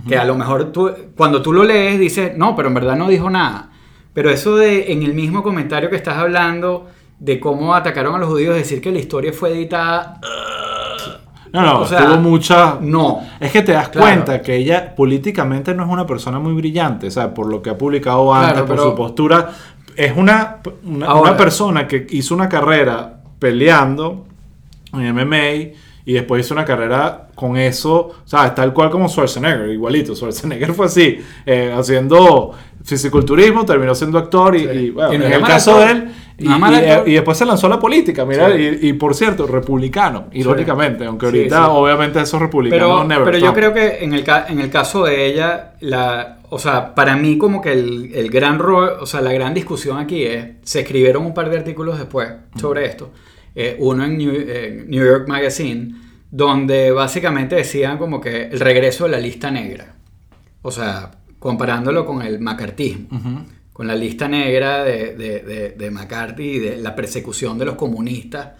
que 0.08 0.16
a 0.16 0.24
lo 0.24 0.34
mejor 0.36 0.72
tú, 0.72 0.90
cuando 1.16 1.42
tú 1.42 1.52
lo 1.52 1.64
lees 1.64 1.98
dices, 1.98 2.36
no, 2.36 2.54
pero 2.56 2.68
en 2.68 2.74
verdad 2.74 2.96
no 2.96 3.08
dijo 3.08 3.28
nada. 3.28 3.70
Pero 4.14 4.30
eso 4.30 4.56
de 4.56 4.92
en 4.92 5.02
el 5.02 5.14
mismo 5.14 5.42
comentario 5.42 5.90
que 5.90 5.96
estás 5.96 6.16
hablando 6.16 6.86
de 7.18 7.40
cómo 7.40 7.74
atacaron 7.74 8.14
a 8.14 8.18
los 8.18 8.28
judíos, 8.28 8.54
decir 8.54 8.80
que 8.80 8.90
la 8.92 8.98
historia 8.98 9.32
fue 9.32 9.50
editada, 9.50 10.20
No, 11.52 11.60
no, 11.62 11.80
O 11.80 11.86
sea, 11.86 12.06
tuvo 12.06 12.16
mucha... 12.18 12.78
no. 12.80 13.20
Es 13.38 13.52
que 13.52 13.62
te 13.62 13.72
das 13.72 13.88
Claro. 13.90 14.06
cuenta 14.06 14.40
que 14.40 14.56
ella 14.56 14.94
políticamente 14.94 15.74
no 15.74 15.84
es 15.84 15.90
una 15.90 16.06
persona 16.06 16.38
muy 16.38 16.54
brillante, 16.54 17.10
¿sabes? 17.10 17.32
Por 17.34 17.46
lo 17.48 17.60
que 17.60 17.70
ha 17.70 17.76
publicado 17.78 18.32
antes, 18.32 18.52
Claro, 18.52 18.66
por 18.66 18.76
pero- 18.76 18.90
su 18.90 18.96
postura. 18.96 19.50
Es 19.94 20.16
una, 20.16 20.58
una, 20.84 21.06
Ahora- 21.06 21.30
una 21.32 21.36
persona 21.36 21.86
que 21.86 22.06
hizo 22.10 22.34
una 22.34 22.48
carrera 22.48 23.20
peleando 23.38 24.24
en 24.94 25.14
MMA 25.14 25.72
y 26.04 26.12
después 26.14 26.44
hizo 26.46 26.54
una 26.54 26.64
carrera 26.64 27.28
con 27.34 27.56
eso, 27.56 27.94
o 27.94 28.14
sea, 28.24 28.54
tal 28.54 28.72
cual 28.72 28.88
como 28.90 29.08
Schwarzenegger, 29.08 29.68
igualito. 29.68 30.14
Schwarzenegger 30.16 30.72
fue 30.72 30.86
así, 30.86 31.18
eh, 31.44 31.72
haciendo 31.76 32.52
fisiculturismo, 32.82 33.64
terminó 33.64 33.94
siendo 33.94 34.18
actor 34.18 34.56
y, 34.56 34.60
Sí. 34.60 34.68
y, 34.86 34.90
bueno, 34.90 35.14
Y 35.14 35.18
no 35.18 35.24
en 35.26 35.32
el 35.34 35.42
caso 35.42 35.72
actor. 35.72 35.86
de 35.86 35.92
él, 35.92 36.08
y, 36.42 37.12
después 37.12 37.38
se 37.38 37.46
lanzó 37.46 37.66
a 37.66 37.70
la 37.70 37.78
política, 37.78 38.24
mira, 38.24 38.54
Sí. 38.54 38.78
y, 38.82 38.88
y 38.88 38.92
por 38.94 39.14
cierto, 39.14 39.46
republicano, 39.46 40.26
irónicamente, 40.32 41.04
aunque 41.04 41.26
ahorita 41.26 41.64
sí. 41.64 41.70
obviamente 41.70 42.20
esos 42.20 42.40
republicanos 42.40 43.02
Pero, 43.02 43.04
never 43.04 43.24
pero 43.24 43.38
yo 43.38 43.52
creo 43.54 43.72
que 43.72 44.04
en 44.04 44.12
el, 44.14 44.24
en 44.48 44.60
el 44.60 44.70
caso 44.70 45.04
de 45.04 45.26
ella, 45.26 45.74
la, 45.80 46.38
o 46.50 46.58
sea, 46.58 46.94
para 46.94 47.16
mí 47.16 47.38
como 47.38 47.60
que 47.60 47.72
el, 47.72 48.10
el 48.14 48.30
gran 48.30 48.60
o 48.60 49.06
sea, 49.06 49.20
la 49.20 49.32
gran 49.32 49.54
discusión 49.54 49.98
aquí 49.98 50.24
es, 50.24 50.46
se 50.62 50.80
escribieron 50.80 51.24
un 51.24 51.34
par 51.34 51.48
de 51.50 51.56
artículos 51.56 51.98
después 51.98 52.28
sobre 52.60 52.86
esto, 52.86 53.10
eh, 53.54 53.76
uno 53.78 54.04
en 54.04 54.18
New, 54.18 54.32
en 54.34 54.90
New 54.90 55.04
York 55.04 55.28
Magazine, 55.28 55.94
donde 56.30 56.90
básicamente 56.92 57.56
decían 57.56 57.98
como 57.98 58.20
que 58.20 58.44
el 58.44 58.60
regreso 58.60 59.04
de 59.04 59.10
la 59.10 59.18
lista 59.18 59.50
negra, 59.50 59.94
o 60.62 60.70
sea, 60.70 61.10
comparándolo 61.38 62.06
con 62.06 62.22
el 62.22 62.40
macartismo, 62.40 63.08
con 63.72 63.86
la 63.86 63.94
lista 63.94 64.28
negra 64.28 64.84
de, 64.84 65.14
de, 65.16 65.40
de, 65.40 65.70
de 65.70 65.90
McCarthy 65.90 66.42
y 66.44 66.58
de 66.58 66.76
la 66.76 66.94
persecución 66.94 67.58
de 67.58 67.64
los 67.64 67.74
comunistas 67.76 68.50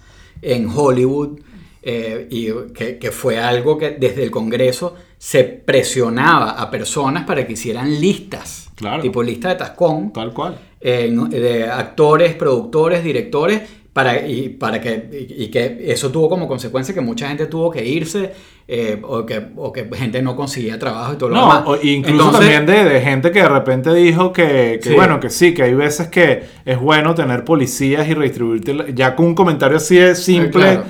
en 0.40 0.68
Hollywood, 0.75 1.38
eh, 1.83 2.29
y 2.31 2.48
que, 2.72 2.98
que 2.98 3.11
fue 3.11 3.38
algo 3.38 3.77
que 3.77 3.90
desde 3.90 4.22
el 4.22 4.31
Congreso 4.31 4.94
se 5.18 5.42
presionaba 5.44 6.53
a 6.53 6.70
personas 6.70 7.25
para 7.25 7.46
que 7.46 7.53
hicieran 7.55 8.01
listas, 8.01 8.70
Claro. 8.77 9.03
tipo 9.03 9.22
lista 9.22 9.51
de 9.51 9.57
Tascón, 9.57 10.12
Tal 10.12 10.33
cual. 10.33 10.59
de 10.81 11.66
actores, 11.70 12.35
productores, 12.35 13.05
directores, 13.05 13.62
para, 13.92 14.26
y, 14.26 14.48
para 14.48 14.81
que, 14.81 15.26
y, 15.38 15.44
y 15.44 15.48
que 15.48 15.85
eso 15.87 16.11
tuvo 16.11 16.28
como 16.28 16.48
consecuencia 16.48 16.94
que 16.94 17.00
mucha 17.02 17.28
gente 17.28 17.46
tuvo 17.46 17.70
que 17.70 17.85
irse 17.85 18.33
eh, 18.66 19.00
o, 19.05 19.26
que, 19.26 19.48
o 19.57 19.70
que 19.72 19.87
gente 19.94 20.22
no 20.22 20.35
conseguía 20.35 20.78
trabajo 20.78 21.12
y 21.12 21.16
todo 21.16 21.28
lo 21.28 21.40
demás. 21.40 21.62
o- 21.66 21.76
incluso 21.83 22.26
Entonces, 22.26 22.40
también 22.40 22.66
de, 22.66 22.85
de 22.90 23.00
gente 23.02 23.31
que 23.31 23.42
de 23.42 23.48
repente 23.48 23.92
dijo 23.92 24.33
que, 24.33 24.81
que 24.83 24.90
Sí. 24.90 24.94
bueno, 24.94 25.20
que 25.20 25.28
sí, 25.31 25.52
que 25.52 25.64
hay 25.64 25.74
veces 25.74 26.09
que 26.09 26.42
es 26.64 26.81
bueno 26.81 27.14
tener 27.14 27.44
policías 27.44 28.09
y 28.09 28.14
redistribuirte, 28.14 28.94
ya 28.94 29.14
con 29.14 29.26
un 29.26 29.35
comentario 29.35 29.76
así 29.76 29.96
de 29.96 30.14
simple, 30.14 30.62
claro. 30.62 30.85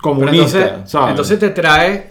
Comunista, 0.00 0.58
entonces, 0.60 0.90
¿sabes? 0.90 1.10
entonces 1.10 1.38
te 1.40 1.50
trae, 1.50 2.06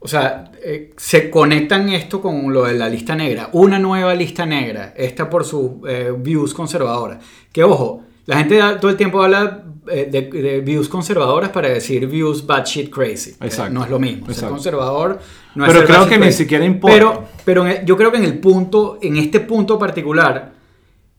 o 0.00 0.08
sea, 0.08 0.50
eh, 0.64 0.92
se 0.96 1.28
conectan 1.28 1.88
esto 1.90 2.20
con 2.22 2.52
lo 2.52 2.64
de 2.64 2.74
la 2.74 2.88
lista 2.88 3.14
negra, 3.14 3.50
una 3.52 3.78
nueva 3.78 4.14
lista 4.14 4.46
negra, 4.46 4.94
esta 4.96 5.28
por 5.28 5.44
sus 5.44 5.72
eh, 5.88 6.12
views 6.16 6.54
conservadoras. 6.54 7.18
Que 7.52 7.64
ojo, 7.64 8.02
la 8.26 8.36
gente 8.38 8.56
da- 8.56 8.78
todo 8.78 8.90
el 8.90 8.96
tiempo 8.96 9.22
habla 9.22 9.62
eh, 9.88 10.08
de, 10.10 10.22
de 10.22 10.60
views 10.60 10.88
conservadoras 10.88 11.50
para 11.50 11.68
decir 11.68 12.06
views 12.06 12.44
bad 12.46 12.64
shit 12.64 12.90
crazy. 12.92 13.36
Exacto. 13.40 13.72
no 13.72 13.84
es 13.84 13.90
lo 13.90 13.98
mismo. 13.98 14.26
Ser 14.26 14.34
Exacto. 14.34 14.54
conservador 14.54 15.18
no 15.54 15.64
es 15.64 15.68
Pero 15.72 15.86
ser 15.86 15.96
creo 15.96 16.08
que 16.08 16.18
ni 16.18 16.32
siquiera 16.32 16.64
importa. 16.64 16.94
Pero, 16.96 17.24
pero 17.44 17.82
yo 17.84 17.96
creo 17.96 18.10
que 18.10 18.18
en 18.18 18.24
el 18.24 18.38
punto, 18.38 18.98
en 19.00 19.16
este 19.16 19.40
punto 19.40 19.78
particular, 19.78 20.54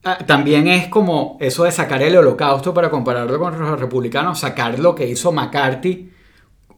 Ah, 0.04 0.16
También 0.24 0.68
es 0.68 0.86
como 0.86 1.36
eso 1.40 1.64
de 1.64 1.72
sacar 1.72 2.00
el 2.02 2.16
holocausto 2.16 2.72
para 2.72 2.88
compararlo 2.88 3.36
con 3.36 3.58
los 3.58 3.80
republicanos, 3.80 4.38
sacar 4.38 4.78
lo 4.78 4.94
que 4.94 5.04
hizo 5.08 5.32
McCarthy 5.32 6.08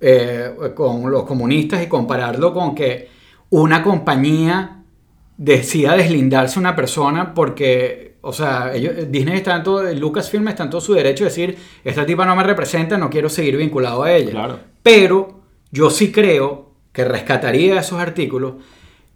eh, 0.01 0.55
con 0.75 1.11
los 1.11 1.25
comunistas 1.25 1.83
y 1.83 1.87
compararlo 1.87 2.55
con 2.55 2.75
que 2.75 3.11
una 3.51 3.83
compañía 3.83 4.85
decida 5.37 5.97
deslindarse 5.97 6.59
una 6.59 6.75
persona 6.75 7.35
porque, 7.35 8.10
o 8.23 8.33
sea, 8.33 8.73
ellos, 8.75 8.95
Disney 9.09 9.37
está 9.39 9.57
en 9.57 9.63
todo, 9.63 9.93
Lucasfilm 9.95 10.49
está 10.49 10.65
en 10.65 10.71
todo 10.71 10.81
su 10.81 10.95
derecho 10.95 11.25
de 11.25 11.31
decir, 11.31 11.57
esta 11.85 12.05
tipa 12.05 12.25
no 12.27 12.37
me 12.37 12.43
representa, 12.43 12.97
no 12.99 13.09
quiero 13.11 13.29
seguir 13.29 13.57
vinculado 13.57 14.03
a 14.03 14.13
ella. 14.13 14.31
Claro. 14.31 14.59
Pero 14.83 15.41
yo 15.71 15.91
sí 15.91 16.11
creo 16.13 16.71
que 16.93 17.05
rescataría 17.05 17.79
esos 17.81 18.01
artículos 18.01 18.55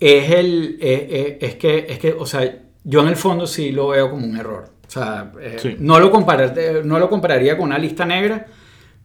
es 0.01 0.31
el 0.31 0.79
eh, 0.81 1.09
eh, 1.11 1.39
es 1.41 1.55
que 1.57 1.87
es 1.89 1.99
que 1.99 2.13
o 2.13 2.27
sea 2.27 2.59
yo 2.85 3.01
en 3.01 3.09
el 3.09 3.17
fondo 3.17 3.47
sí 3.47 3.73
lo 3.73 3.89
veo 3.89 4.11
como 4.11 4.27
un 4.27 4.37
error 4.37 4.67
o 4.87 4.91
sea 4.91 5.33
eh, 5.41 5.57
Sí. 5.61 5.77
no 5.79 5.99
lo 5.99 6.11
comparar, 6.11 6.55
no 6.85 6.99
lo 6.99 7.09
compararía 7.09 7.57
con 7.57 7.67
una 7.67 7.79
lista 7.79 8.05
negra 8.05 8.47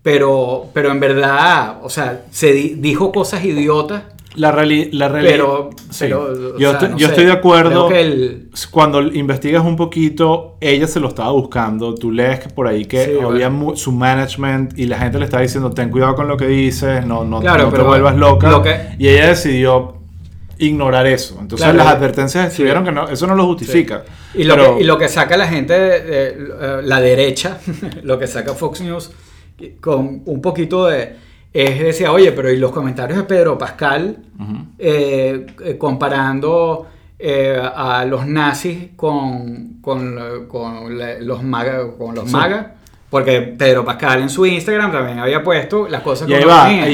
pero 0.01 0.67
pero 0.73 0.91
en 0.91 0.99
verdad 0.99 1.79
o 1.83 1.89
sea 1.89 2.25
se 2.31 2.53
di- 2.53 2.75
dijo 2.75 3.11
cosas 3.11 3.43
idiotas 3.43 4.03
La, 4.35 4.51
reali- 4.53 4.89
la 4.93 5.07
realidad. 5.09 5.31
pero, 5.33 5.69
Sí. 5.89 5.97
pero 6.01 6.57
yo 6.57 6.69
sea, 6.69 6.71
estoy, 6.73 6.89
no 6.89 6.97
yo 6.97 7.07
sé, 7.07 7.11
estoy 7.13 7.25
de 7.25 7.31
acuerdo. 7.31 7.87
creo 7.87 7.89
que 7.89 8.01
el- 8.01 8.49
Cuando 8.69 9.01
investigas 9.01 9.65
un 9.65 9.75
poquito, 9.75 10.55
ella 10.61 10.85
se 10.87 10.99
lo 10.99 11.07
estaba 11.09 11.31
buscando. 11.31 11.95
Tú 11.95 12.11
lees 12.11 12.39
que 12.39 12.49
por 12.49 12.67
ahí 12.67 12.85
que 12.85 13.05
Sí, 13.05 13.11
había 13.23 13.49
bueno. 13.49 13.75
su 13.75 13.91
management 13.91 14.77
y 14.77 14.85
la 14.85 14.99
gente 14.99 15.17
le 15.17 15.25
estaba 15.25 15.41
diciendo: 15.41 15.71
ten 15.71 15.89
cuidado 15.89 16.13
con 16.15 16.27
lo 16.27 16.37
que 16.37 16.47
dices, 16.47 17.05
no, 17.05 17.25
no, 17.25 17.41
Claro, 17.41 17.65
no 17.65 17.73
te 17.73 17.81
vuelvas 17.81 18.15
loca. 18.15 18.49
lo 18.51 18.61
que- 18.61 18.77
Y 18.99 19.07
ella 19.07 19.27
decidió 19.29 19.95
ignorar 20.59 21.07
eso. 21.07 21.37
Entonces 21.41 21.63
Claro, 21.65 21.77
las 21.77 21.87
advertencias 21.87 22.43
sí. 22.45 22.49
escribieron 22.49 22.83
que 22.83 22.91
no, 22.91 23.07
eso 23.09 23.25
no 23.25 23.33
lo 23.35 23.45
justifica. 23.47 24.03
Y 24.35 24.43
lo, 24.43 24.55
Pero- 24.55 24.75
que, 24.77 24.83
y 24.83 24.85
lo 24.85 24.97
que 24.97 25.07
saca 25.09 25.37
la 25.37 25.47
gente, 25.47 25.73
eh, 25.75 26.37
la 26.83 27.01
derecha, 27.01 27.57
lo 28.03 28.19
que 28.19 28.27
saca 28.27 28.53
Fox 28.53 28.81
News 28.81 29.11
con 29.81 30.21
un 30.25 30.41
poquito 30.41 30.85
de... 30.85 31.15
Es 31.51 31.79
decir, 31.79 32.07
oye, 32.07 32.31
pero 32.31 32.51
y 32.51 32.57
los 32.57 32.71
comentarios 32.71 33.17
de 33.17 33.23
Pedro 33.23 33.57
Pascal 33.57 34.17
eh, 34.77 35.45
eh, 35.65 35.77
comparando 35.77 36.87
eh, 37.17 37.59
a 37.75 38.05
los 38.05 38.25
nazis 38.27 38.89
con, 38.95 39.79
con, 39.81 40.47
con 40.47 40.97
la- 40.97 41.19
los 41.19 41.43
maga, 41.43 41.81
con 41.97 42.15
los 42.15 42.25
Sí. 42.25 42.31
magas. 42.31 42.67
Porque 43.09 43.41
Pedro 43.41 43.83
Pascal 43.83 44.21
en 44.21 44.29
su 44.29 44.45
Instagram 44.45 44.91
también 44.91 45.17
había 45.17 45.43
puesto 45.43 45.87
las 45.87 46.01
cosas 46.03 46.29
Y 46.29 46.33
ahí 46.35 46.43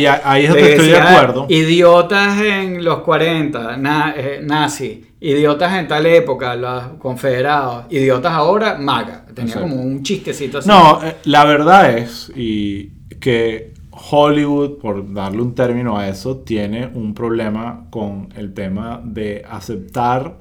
ahí- 0.05 0.43
es 0.45 0.49
donde 0.49 0.69
estoy 0.71 0.85
de 0.87 0.91
decía, 0.93 1.11
acuerdo. 1.11 1.45
Idiotas 1.49 2.41
en 2.41 2.83
los 2.85 2.99
40, 2.99 3.75
na- 3.75 4.13
eh, 4.15 4.39
nazi. 4.41 5.05
Idiotas 5.19 5.73
en 5.77 5.89
tal 5.89 6.05
época, 6.05 6.55
los 6.55 6.83
confederados. 6.99 7.85
Idiotas 7.89 8.31
ahora, 8.31 8.77
maga. 8.79 9.25
Tenía 9.33 9.55
Exacto. 9.55 9.69
como 9.69 9.81
un 9.83 10.03
chistecito 10.03 10.59
así. 10.59 10.69
No, 10.69 11.01
la 11.25 11.43
verdad 11.43 11.97
es 11.97 12.31
y 12.33 12.91
que 13.19 13.73
Hollywood, 14.11 14.77
por 14.79 15.13
darle 15.13 15.41
un 15.41 15.55
término 15.55 15.97
a 15.97 16.07
eso, 16.07 16.37
tiene 16.37 16.87
un 16.93 17.13
problema 17.13 17.87
con 17.89 18.29
el 18.35 18.53
tema 18.53 19.01
de 19.03 19.43
aceptar 19.49 20.37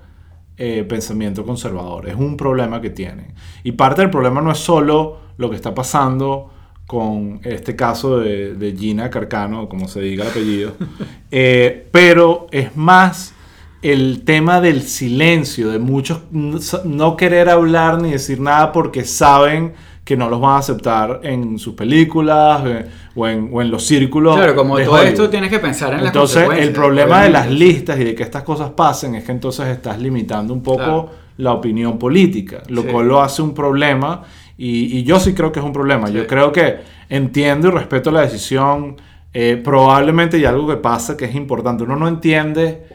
eh, 0.56 0.84
pensamiento 0.88 1.44
conservador. 1.44 2.08
Es 2.08 2.14
un 2.16 2.36
problema 2.36 2.80
que 2.80 2.90
tienen. 2.90 3.34
Y 3.62 3.72
parte 3.72 4.02
del 4.02 4.10
problema 4.10 4.40
no 4.40 4.50
es 4.52 4.58
solo 4.58 5.18
lo 5.36 5.50
que 5.50 5.56
está 5.56 5.74
pasando 5.74 6.50
con 6.86 7.40
este 7.44 7.74
caso 7.74 8.18
de, 8.18 8.54
de 8.54 8.76
Gina 8.76 9.08
Carcano, 9.10 9.68
como 9.68 9.88
se 9.88 10.00
diga 10.00 10.24
el 10.24 10.30
apellido, 10.30 10.72
eh, 11.30 11.88
pero 11.90 12.46
es 12.50 12.76
más 12.76 13.34
el 13.82 14.22
tema 14.24 14.60
del 14.60 14.82
silencio, 14.82 15.70
de 15.70 15.78
muchos 15.78 16.20
no- 16.30 16.58
no 16.84 17.16
querer 17.16 17.48
hablar 17.48 18.00
ni 18.00 18.10
decir 18.12 18.40
nada 18.40 18.70
porque 18.72 19.04
saben 19.04 19.72
que 20.04 20.16
no 20.16 20.28
los 20.28 20.38
van 20.40 20.56
a 20.56 20.58
aceptar 20.58 21.20
en 21.22 21.58
sus 21.58 21.74
películas 21.74 22.62
eh, 22.66 22.84
o, 23.14 23.26
en, 23.26 23.48
o 23.52 23.62
en 23.62 23.70
los 23.70 23.84
círculos. 23.86 24.36
Claro, 24.36 24.54
como 24.54 24.76
de 24.76 24.84
todo 24.84 24.94
Hollywood. 24.96 25.08
esto 25.12 25.30
tienes 25.30 25.50
que 25.50 25.58
pensar 25.60 25.92
en 25.94 26.00
las 26.04 26.08
Entonces, 26.08 26.46
el 26.58 26.72
problema 26.72 27.22
de 27.22 27.30
las 27.30 27.50
listas 27.50 27.98
y 27.98 28.04
de 28.04 28.14
que 28.14 28.22
estas 28.22 28.42
cosas 28.42 28.70
pasen 28.70 29.14
es 29.14 29.24
que 29.24 29.32
entonces 29.32 29.66
estás 29.68 29.98
limitando 29.98 30.52
un 30.52 30.62
poco 30.62 30.76
Claro. 30.76 31.10
la 31.38 31.52
opinión 31.54 31.98
política, 31.98 32.62
lo 32.68 32.82
Sí. 32.82 32.88
cual 32.88 33.08
lo 33.08 33.22
hace 33.22 33.40
un 33.42 33.54
problema 33.54 34.22
y, 34.58 34.98
y 34.98 35.02
yo 35.04 35.18
sí 35.18 35.32
creo 35.32 35.50
que 35.50 35.58
es 35.60 35.64
un 35.64 35.72
problema. 35.72 36.08
Sí. 36.08 36.12
Yo 36.12 36.26
creo 36.26 36.52
que 36.52 36.76
entiendo 37.08 37.68
y 37.68 37.70
respeto 37.70 38.10
la 38.10 38.20
decisión. 38.20 38.96
eh, 39.36 39.60
probablemente 39.64 40.36
hay 40.36 40.44
algo 40.44 40.68
que 40.68 40.76
pasa 40.76 41.16
que 41.16 41.24
es 41.24 41.34
importante. 41.34 41.82
Uno 41.82 41.96
no 41.96 42.06
entiende 42.06 42.86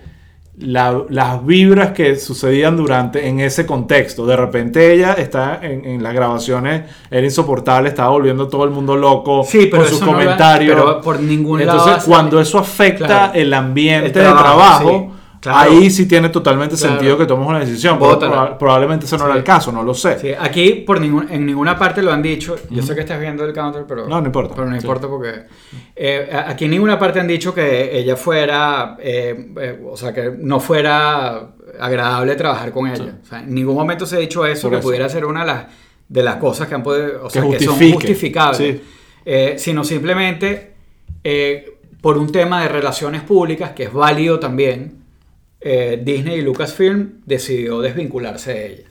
la- 0.59 1.03
las 1.09 1.45
vibras 1.45 1.91
que 1.91 2.15
sucedían 2.17 2.75
durante 2.77 3.27
en 3.27 3.39
ese 3.39 3.65
contexto. 3.65 4.25
De 4.25 4.35
repente 4.35 4.93
ella 4.93 5.13
está 5.13 5.59
en, 5.61 5.85
en 5.85 6.03
las 6.03 6.13
grabaciones, 6.13 6.83
era 7.09 7.25
insoportable, 7.25 7.89
estaba 7.89 8.09
volviendo 8.09 8.47
todo 8.47 8.65
el 8.65 8.71
mundo 8.71 8.95
loco 8.95 9.43
Sí, 9.45 9.67
pero 9.71 9.83
con 9.83 9.91
sus 9.91 10.01
no 10.01 10.07
comentarios. 10.07 10.75
pero 10.75 11.01
por 11.01 11.19
ningún 11.21 11.61
Entonces, 11.61 12.03
cuando 12.03 12.39
eso 12.41 12.59
afecta 12.59 13.05
Claro. 13.07 13.33
el 13.35 13.53
ambiente 13.53 14.07
El 14.07 14.13
de 14.13 14.19
trabajo, 14.21 14.43
trabajo, 14.43 14.89
sí, 15.13 15.18
claro. 15.39 15.57
ahí 15.71 15.89
sí 15.89 16.07
tiene 16.07 16.29
totalmente 16.29 16.75
Claro. 16.75 16.93
sentido 16.93 17.17
que 17.17 17.25
tomes 17.25 17.47
una 17.47 17.59
decisión. 17.59 17.97
proba- 17.99 18.57
probablemente 18.57 19.05
ese 19.05 19.17
no 19.17 19.25
era 19.25 19.35
el 19.35 19.43
caso, 19.43 19.71
no 19.71 19.83
lo 19.83 19.93
sé. 19.93 20.19
Sí, 20.19 20.31
aquí 20.37 20.71
por 20.85 20.99
ningún, 20.99 21.27
en 21.29 21.45
ninguna 21.45 21.77
parte 21.77 22.01
lo 22.01 22.11
han 22.11 22.21
dicho. 22.21 22.55
Yo 22.69 22.81
sé 22.83 22.93
que 22.95 23.01
estás 23.01 23.19
viendo 23.19 23.43
el 23.45 23.53
counter, 23.53 23.85
pero 23.87 24.07
No, 24.07 24.19
no 24.19 24.25
importa. 24.27 24.53
Pero 24.55 24.67
no 24.67 24.75
Sí. 24.79 24.81
importa 24.85 25.07
porque 25.07 25.43
eh, 25.95 26.29
aquí 26.47 26.65
en 26.65 26.71
ninguna 26.71 26.97
parte 26.99 27.19
han 27.19 27.27
dicho 27.27 27.53
que 27.53 27.97
ella 27.97 28.15
fuera, 28.15 28.95
eh, 28.99 29.51
eh, 29.59 29.79
o 29.89 29.95
sea, 29.97 30.13
que 30.13 30.33
no 30.37 30.59
fuera 30.59 31.51
agradable 31.79 32.35
trabajar 32.35 32.71
con 32.71 32.87
ella. 32.87 33.17
O 33.23 33.25
sea, 33.25 33.39
en 33.39 33.53
ningún 33.53 33.75
momento 33.75 34.05
se 34.05 34.15
ha 34.17 34.19
dicho 34.19 34.45
eso, 34.45 34.63
Por 34.63 34.71
que 34.71 34.79
eso. 34.79 34.87
pudiera 34.87 35.07
ser 35.09 35.25
una 35.25 35.41
de 35.41 35.47
las, 35.47 35.65
de 36.07 36.23
las 36.23 36.35
cosas 36.37 36.67
que 36.67 36.75
han 36.75 36.83
podido, 36.83 37.25
o 37.25 37.29
sea, 37.29 37.41
que, 37.49 37.59
son 37.59 37.77
justificables. 37.91 38.57
Sí. 38.57 38.81
Sino 39.57 39.83
simplemente 39.83 40.73
por 42.01 42.17
un 42.17 42.31
tema 42.31 42.61
de 42.63 42.69
relaciones 42.69 43.21
públicas, 43.21 43.71
que 43.71 43.83
es 43.83 43.93
válido 43.93 44.39
también, 44.39 44.98
eh, 45.61 46.01
Disney 46.03 46.39
y 46.39 46.41
Lucasfilm 46.41 47.21
decidió 47.25 47.81
desvincularse 47.81 48.53
de 48.53 48.65
ella. 48.67 48.83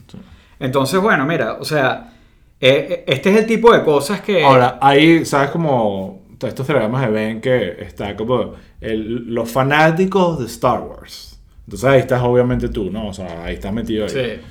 Entonces, 0.59 0.99
bueno, 0.99 1.25
mira, 1.25 1.53
o 1.59 1.65
sea, 1.65 2.13
eh, 2.59 2.87
eh, 2.89 3.03
este 3.07 3.31
es 3.31 3.37
el 3.37 3.45
tipo 3.45 3.73
de 3.73 3.83
cosas 3.83 4.21
que... 4.21 4.43
Ahora, 4.43 4.77
ahí, 4.81 5.25
¿sabes 5.25 5.49
cómo 5.51 6.21
todos 6.37 6.51
estos 6.53 6.67
telegramas 6.67 7.01
de 7.01 7.07
Ben 7.09 7.41
que 7.41 7.77
está 7.83 8.15
como 8.15 8.53
el- 8.81 9.33
los 9.33 9.49
fanáticos 9.51 10.39
de 10.39 10.45
Star 10.45 10.79
Wars. 10.81 11.37
Entonces 11.65 11.89
ahí 11.89 11.99
estás 11.99 12.21
obviamente 12.23 12.69
tú, 12.69 12.89
¿no? 12.89 13.09
O 13.09 13.13
sea, 13.13 13.43
ahí 13.43 13.55
estás 13.55 13.73
metido 13.73 14.05
ahí. 14.05 14.09
Sí. 14.09 14.41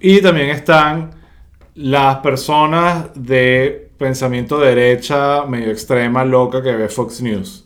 Y 0.00 0.22
también 0.22 0.50
están 0.50 1.10
las 1.74 2.16
personas 2.18 3.06
de 3.14 3.90
pensamiento 3.98 4.58
derecha, 4.58 5.44
medio 5.44 5.70
extrema, 5.72 6.24
loca 6.24 6.62
que 6.62 6.72
ve 6.74 6.88
Fox 6.88 7.20
News. 7.20 7.64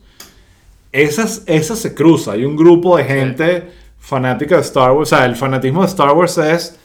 Esas, 0.92 1.42
esas 1.46 1.78
se 1.78 1.94
cruza. 1.94 2.32
Hay 2.32 2.44
un 2.44 2.54
grupo 2.56 2.96
de 2.98 3.04
gente 3.04 3.72
fanática 3.98 4.56
de 4.56 4.60
Star 4.62 4.92
Wars. 4.92 5.12
O 5.12 5.16
sea, 5.16 5.24
el 5.24 5.36
fanatismo 5.36 5.80
de 5.82 5.86
Star 5.88 6.12
Wars 6.12 6.36
es 6.38 6.78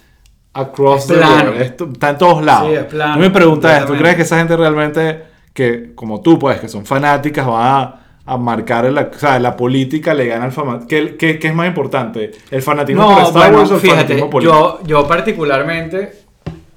across 0.54 1.02
Es 1.04 1.08
the 1.10 1.16
board. 1.26 1.62
Esto- 1.62 1.90
está 1.92 2.10
en 2.12 2.18
todos 2.18 2.44
lados. 2.44 2.70
Sí, 2.70 2.76
es 2.76 2.84
plano, 2.86 3.14
Tú 3.16 3.20
me 3.20 3.30
preguntas 3.30 3.80
esto, 3.82 3.94
¿tú 3.94 4.00
crees 4.00 4.16
que 4.16 4.22
esa 4.24 4.38
gente 4.38 4.56
realmente, 4.58 5.24
que 5.54 5.92
como 5.94 6.22
tú, 6.22 6.40
pues, 6.40 6.60
que 6.60 6.68
son 6.70 6.86
fanáticas, 6.86 7.48
va 7.48 7.80
a, 7.82 8.04
a 8.26 8.38
marcar 8.38 8.86
la, 8.92 9.12
o 9.14 9.20
sea, 9.20 9.40
la 9.40 9.56
política 9.58 10.14
le 10.14 10.26
gana 10.28 10.46
al 10.46 10.52
fanatismo? 10.52 10.88
¿Qué, 10.88 11.16
qué, 11.18 11.38
qué 11.38 11.48
es 11.50 11.54
más 11.54 11.68
importante? 11.68 12.32
¿El 12.50 12.62
fanatismo 12.62 13.04
por 13.08 13.12
No, 13.22 13.28
Star 13.28 13.34
bueno, 13.52 13.58
Wars 13.60 13.72
o 13.72 13.76
el 13.76 13.82
fíjate, 13.82 14.02
fanatismo 14.04 14.30
político? 14.30 14.80
yo, 14.84 14.88
yo 14.88 15.08
particularmente, 15.08 16.14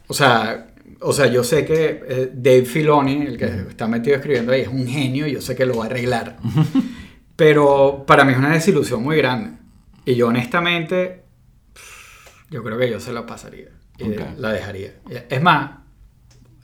o 0.09 0.14
sea, 0.14 0.66
o 1.01 1.12
sea, 1.14 1.27
yo 1.29 1.43
sé 1.45 1.64
que 1.64 2.03
eh, 2.07 2.31
Dave 2.35 2.64
Filoni, 2.66 3.23
el 3.23 3.38
que 3.38 3.47
está 3.71 3.87
metido 3.87 4.16
escribiendo 4.16 4.53
ahí, 4.53 4.62
es 4.62 4.69
un 4.69 4.87
genio 4.87 5.27
y 5.27 5.33
yo 5.33 5.40
sé 5.40 5.55
que 5.57 5.64
lo 5.64 5.77
va 5.79 5.85
a 5.85 5.87
arreglar. 5.87 6.37
Pero 7.40 8.05
para 8.07 8.22
mí 8.22 8.33
es 8.33 8.38
una 8.38 8.50
desilusión 8.53 9.03
muy 9.03 9.16
grande. 9.16 9.53
Y 10.05 10.14
yo 10.14 10.29
honestamente, 10.29 11.22
yo 12.50 12.62
creo 12.62 12.76
que 12.76 12.90
yo 12.90 13.00
se 13.00 13.14
la 13.14 13.24
pasaría. 13.24 13.68
Y 13.98 14.05
la 14.37 14.53
dejaría. 14.53 14.96
Es 15.31 15.40
más, 15.40 15.70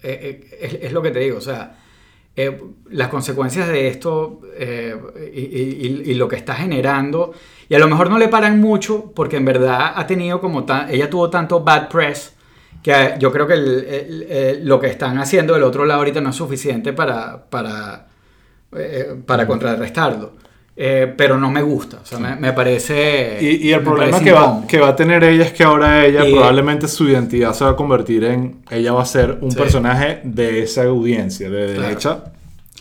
eh, 0.03 0.43
eh, 0.53 0.59
es, 0.61 0.75
es 0.83 0.93
lo 0.93 1.01
que 1.01 1.13
te 1.13 1.21
digo, 1.21 1.39
o 1.39 1.41
sea, 1.41 1.79
eh, 2.37 2.61
las 2.91 3.09
consecuencias 3.09 3.69
de 3.69 3.89
esto 3.89 4.43
eh, 4.55 4.95
y, 5.33 5.41
y- 5.41 5.87
y- 5.87 6.11
y 6.11 6.15
lo 6.15 6.29
que 6.29 6.37
está 6.37 6.55
generando, 6.55 7.33
y 7.71 7.75
a 7.75 7.79
lo 7.79 7.89
mejor 7.89 8.11
no 8.11 8.19
le 8.19 8.29
paran 8.29 8.61
mucho 8.61 9.13
porque 9.15 9.39
en 9.39 9.47
verdad 9.47 9.95
ha 9.97 10.07
tenido 10.07 10.43
como 10.43 10.65
tan, 10.67 10.91
ella 10.91 11.09
tuvo 11.09 11.31
tanto 11.31 11.65
bad 11.65 11.89
press 11.89 12.35
que 12.83 13.15
yo 13.19 13.33
creo 13.33 13.47
que 13.47 13.55
el- 13.55 13.85
el- 13.87 14.23
el- 14.25 14.67
lo 14.69 14.79
que 14.79 14.89
están 14.89 15.17
haciendo 15.17 15.55
del 15.55 15.63
otro 15.63 15.87
lado 15.87 16.01
ahorita 16.01 16.21
no 16.21 16.29
es 16.29 16.37
suficiente 16.37 16.93
para, 16.93 17.49
para, 17.49 18.09
eh, 18.77 19.15
para 19.25 19.47
contrarrestarlo. 19.47 20.45
Eh, 20.79 21.15
pero 21.17 21.39
no 21.39 21.51
me 21.51 21.63
gusta, 21.63 22.01
o 22.03 22.05
sea, 22.05 22.19
me, 22.19 22.37
me 22.37 22.53
parece... 22.53 23.39
Y, 23.41 23.69
y 23.69 23.73
el 23.73 23.81
problema 23.81 24.21
que 24.21 24.31
va, 24.33 24.63
que 24.69 24.79
va 24.79 24.89
a 24.89 24.97
tener 24.97 25.25
ella 25.25 25.45
es 25.45 25.53
que 25.55 25.65
ahora 25.65 26.05
ella 26.05 26.27
Y- 26.29 26.33
probablemente 26.33 26.87
su 26.87 27.09
identidad 27.09 27.55
se 27.55 27.65
va 27.65 27.71
a 27.71 27.77
convertir 27.77 28.25
en, 28.25 28.57
ella 28.71 28.93
va 28.93 29.01
a 29.03 29.07
ser 29.07 29.39
un 29.41 29.51
Sí. 29.53 29.57
personaje 29.57 30.21
de 30.25 30.63
esa 30.65 30.85
audiencia, 30.85 31.49
de 31.49 31.67
Claro. 31.69 31.81
derecha, 31.83 32.25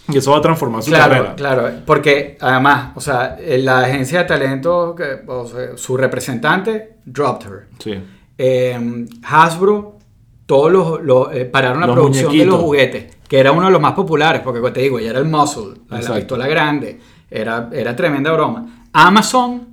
y 0.09 0.17
eso 0.17 0.31
va 0.31 0.39
a 0.39 0.41
transformar 0.41 0.83
su 0.83 0.89
Claro, 0.91 1.09
carrera. 1.13 1.35
claro, 1.35 1.69
porque 1.85 2.37
además, 2.41 2.89
o 2.95 2.99
sea, 2.99 3.37
eh, 3.39 3.59
la 3.59 3.79
agencia 3.79 4.19
de 4.19 4.25
talento, 4.25 4.93
que, 4.93 5.21
o 5.25 5.47
sea, 5.47 5.77
su 5.77 5.95
representante, 5.95 6.97
dropped 7.05 7.47
her. 7.49 7.67
Sí. 7.79 7.93
Eh, 8.37 9.05
Hasbro, 9.23 9.99
todos 10.45 10.69
los, 10.69 11.01
los, 11.01 11.33
eh, 11.33 11.45
pararon 11.45 11.79
la 11.79 11.87
Los 11.87 11.95
producción 11.95 12.31
de 12.33 12.45
los 12.45 12.57
muñequitos. 12.59 12.61
juguetes, 12.61 13.15
que 13.27 13.39
era 13.39 13.53
uno 13.53 13.67
de 13.67 13.71
los 13.71 13.81
más 13.81 13.93
populares, 13.93 14.41
porque 14.43 14.59
como 14.59 14.73
te 14.73 14.81
digo, 14.81 14.99
ya 14.99 15.11
era 15.11 15.19
el 15.19 15.25
muscle, 15.25 15.75
la, 15.89 16.01
la 16.01 16.15
pistola 16.15 16.45
grande, 16.47 16.99
era, 17.41 17.69
era 17.73 17.95
tremenda 17.95 18.31
broma. 18.31 18.65
Amazon 18.93 19.67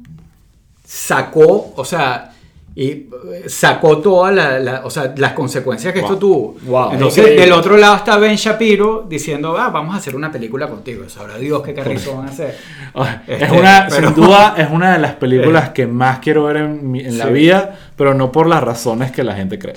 sacó, 0.84 1.72
o 1.76 1.84
sea, 1.84 2.28
y 2.74 2.84
eh, 2.88 3.08
sacó 3.48 3.98
todas 3.98 4.34
la- 4.34 4.58
la- 4.58 4.80
o 4.84 4.90
sea, 4.90 5.12
las 5.16 5.32
consecuencias 5.32 5.92
que 5.92 6.00
Wow. 6.00 6.08
esto 6.08 6.18
tuvo. 6.18 6.56
Wow, 6.64 6.92
Entonces, 6.92 7.18
increíble. 7.18 7.42
del 7.44 7.52
otro 7.52 7.76
lado 7.76 7.96
está 7.96 8.16
Ben 8.16 8.36
Shapiro 8.36 9.06
diciendo, 9.08 9.56
ah, 9.58 9.68
vamos 9.68 9.94
a 9.94 9.98
hacer 9.98 10.16
una 10.16 10.32
película 10.32 10.68
contigo. 10.68 11.06
Sabrá 11.08 11.36
Dios 11.36 11.62
qué 11.62 11.74
carrizo 11.74 12.16
van 12.16 12.28
a 12.28 12.30
hacer. 12.30 12.56
Ah, 12.94 13.22
Este, 13.26 13.44
es 13.44 13.50
una, 13.50 13.86
pero- 13.90 14.08
sin 14.08 14.16
duda, 14.22 14.54
es 14.56 14.68
una 14.70 14.92
de 14.94 14.98
las 15.00 15.12
películas 15.14 15.70
que 15.70 15.86
más 15.86 16.18
quiero 16.20 16.44
ver 16.44 16.56
en, 16.58 16.90
mi- 16.90 17.00
en 17.00 17.18
la 17.18 17.26
vida, 17.26 17.78
pero 17.96 18.14
no 18.14 18.32
por 18.32 18.46
las 18.46 18.62
razones 18.62 19.12
que 19.12 19.22
la 19.22 19.34
gente 19.34 19.58
cree. 19.58 19.76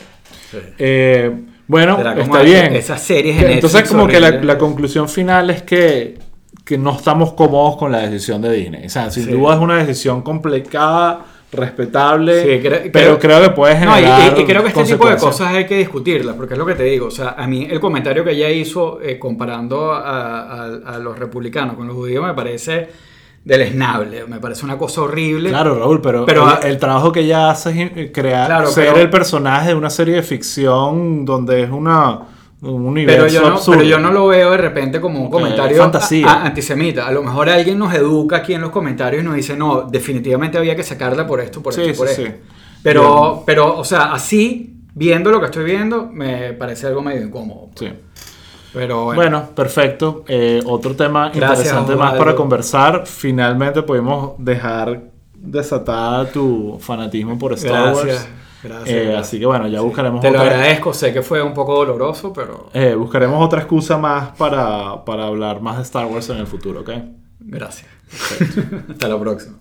Eh, 0.77 1.31
bueno, 1.67 1.97
está 2.17 2.41
bien. 2.43 2.73
esas 2.75 3.01
series 3.01 3.41
en 3.43 3.51
Entonces, 3.51 3.89
como 3.89 4.07
que 4.07 4.19
la, 4.21 4.31
la 4.31 4.57
conclusión 4.57 5.09
final 5.09 5.49
es 5.49 5.63
que, 5.63 6.17
que 6.65 6.77
no 6.77 6.95
estamos 6.95 7.33
cómodos 7.33 7.77
con 7.77 7.91
la 7.91 7.99
decisión 7.99 8.41
de 8.41 8.51
Disney. 8.51 8.87
O 8.87 8.89
sea, 8.89 9.09
sin 9.11 9.25
Sí. 9.25 9.31
duda 9.31 9.53
es 9.53 9.59
una 9.61 9.77
decisión 9.77 10.21
complicada, 10.23 11.25
respetable, 11.51 12.41
Sí, 12.41 12.67
cre- 12.67 12.89
pero 12.91 13.17
creo, 13.19 13.41
que 13.41 13.49
puede 13.51 13.75
No, 13.85 13.91
y- 13.91 14.01
generar 14.01 14.37
y, 14.37 14.41
y 14.41 14.45
creo 14.45 14.61
que 14.63 14.69
este 14.69 14.83
tipo 14.83 15.07
de 15.07 15.15
cosas 15.15 15.53
hay 15.53 15.65
que 15.65 15.77
discutirlas, 15.77 16.35
porque 16.35 16.55
es 16.55 16.57
lo 16.57 16.65
que 16.65 16.73
te 16.75 16.83
digo. 16.83 17.05
O 17.07 17.11
sea, 17.11 17.35
a 17.37 17.47
mí 17.47 17.65
el 17.69 17.79
comentario 17.79 18.23
que 18.25 18.31
ella 18.31 18.49
hizo 18.49 18.99
eh, 19.01 19.17
comparando 19.19 19.91
a, 19.93 20.41
a- 20.65 20.95
a 20.95 20.97
los 20.99 21.17
republicanos 21.17 21.75
con 21.75 21.87
los 21.87 21.95
judíos 21.95 22.25
me 22.25 22.33
parece 22.33 22.89
deleznable, 23.45 24.25
me 24.27 24.39
parece 24.39 24.65
una 24.65 24.77
cosa 24.77 25.01
horrible. 25.03 25.49
Claro, 25.49 25.77
Raúl, 25.77 26.01
pero, 26.01 26.25
Pero, 26.25 26.57
el, 26.61 26.67
el 26.67 26.77
trabajo 26.79 27.11
que 27.11 27.21
ella 27.21 27.51
hace 27.51 27.69
es 27.83 27.91
eh, 27.95 28.11
crear, 28.11 28.47
Claro, 28.47 28.67
ser 28.67 28.87
pero- 28.87 29.01
el 29.01 29.09
personaje 29.09 29.69
de 29.69 29.75
una 29.75 29.89
serie 29.91 30.15
de 30.15 30.23
ficción 30.23 31.25
donde 31.25 31.61
es 31.63 31.69
una, 31.69 32.21
un 32.61 32.85
universo 32.85 33.25
Pero 33.25 33.33
yo, 33.33 33.41
no, 33.49 33.55
absurdo. 33.55 33.77
pero 33.79 33.89
yo 33.89 33.99
no 33.99 34.11
lo 34.11 34.27
veo 34.27 34.51
de 34.51 34.57
repente 34.57 34.99
como 35.01 35.19
un 35.21 35.29
comentario 35.29 35.77
fantasía. 35.77 36.27
a- 36.27 36.33
a- 36.41 36.45
antisemita. 36.47 37.07
A 37.07 37.11
lo 37.11 37.21
mejor 37.23 37.49
alguien 37.49 37.77
nos 37.77 37.93
educa 37.93 38.37
aquí 38.37 38.53
en 38.53 38.61
los 38.61 38.71
comentarios 38.71 39.21
y 39.21 39.25
nos 39.25 39.35
dice, 39.35 39.55
no, 39.55 39.83
definitivamente 39.83 40.57
había 40.57 40.75
que 40.75 40.83
sacarla 40.83 41.27
por 41.27 41.41
esto, 41.41 41.61
por 41.61 41.73
Sí, 41.73 41.81
esto, 41.81 41.93
sí, 41.93 41.97
por 41.99 42.07
sí. 42.09 42.21
esto. 42.23 42.37
Pero, 42.81 43.43
pero, 43.45 43.77
o 43.77 43.83
sea, 43.83 44.13
así, 44.13 44.77
viendo 44.93 45.31
lo 45.31 45.39
que 45.39 45.45
estoy 45.47 45.65
viendo, 45.65 46.07
me 46.11 46.53
parece 46.53 46.87
algo 46.87 47.01
medio 47.01 47.21
incómodo. 47.25 47.69
Sí. 47.75 47.89
Pero 48.73 49.05
bueno. 49.05 49.21
Bueno, 49.21 49.49
perfecto. 49.55 50.23
Eh, 50.27 50.61
otro 50.65 50.95
tema 50.95 51.29
Gracias, 51.33 51.59
interesante 51.67 51.95
más 51.95 52.13
para 52.15 52.35
conversar. 52.35 53.03
Finalmente 53.07 53.81
pudimos 53.83 54.33
dejar 54.37 55.01
desatada 55.37 56.29
tu 56.29 56.77
fanatismo 56.79 57.37
por 57.39 57.53
Star 57.53 57.71
Gracias, 57.93 58.05
Wars. 58.05 58.27
Gracias, 58.65 58.89
Eh, 58.89 59.03
gracias. 59.05 59.27
Así 59.27 59.39
que 59.39 59.45
bueno, 59.45 59.67
ya 59.67 59.81
buscaremos 59.81 60.21
Te 60.21 60.29
lo 60.31 60.39
otra, 60.39 60.55
agradezco, 60.55 60.93
sé 60.93 61.13
que 61.13 61.21
fue 61.21 61.41
un 61.41 61.53
poco 61.53 61.75
doloroso, 61.75 62.33
pero 62.33 62.69
eh, 62.73 62.93
buscaremos 62.95 63.43
otra 63.43 63.61
excusa 63.61 63.97
más 63.97 64.29
para, 64.37 65.03
para 65.05 65.27
hablar 65.27 65.61
más 65.61 65.77
de 65.77 65.83
Star 65.83 66.05
Wars 66.05 66.29
en 66.29 66.37
el 66.37 66.47
futuro, 66.47 66.81
¿ok? 66.81 66.89
gracias. 67.39 67.87
Hasta 68.89 69.07
la 69.07 69.19
próxima. 69.19 69.57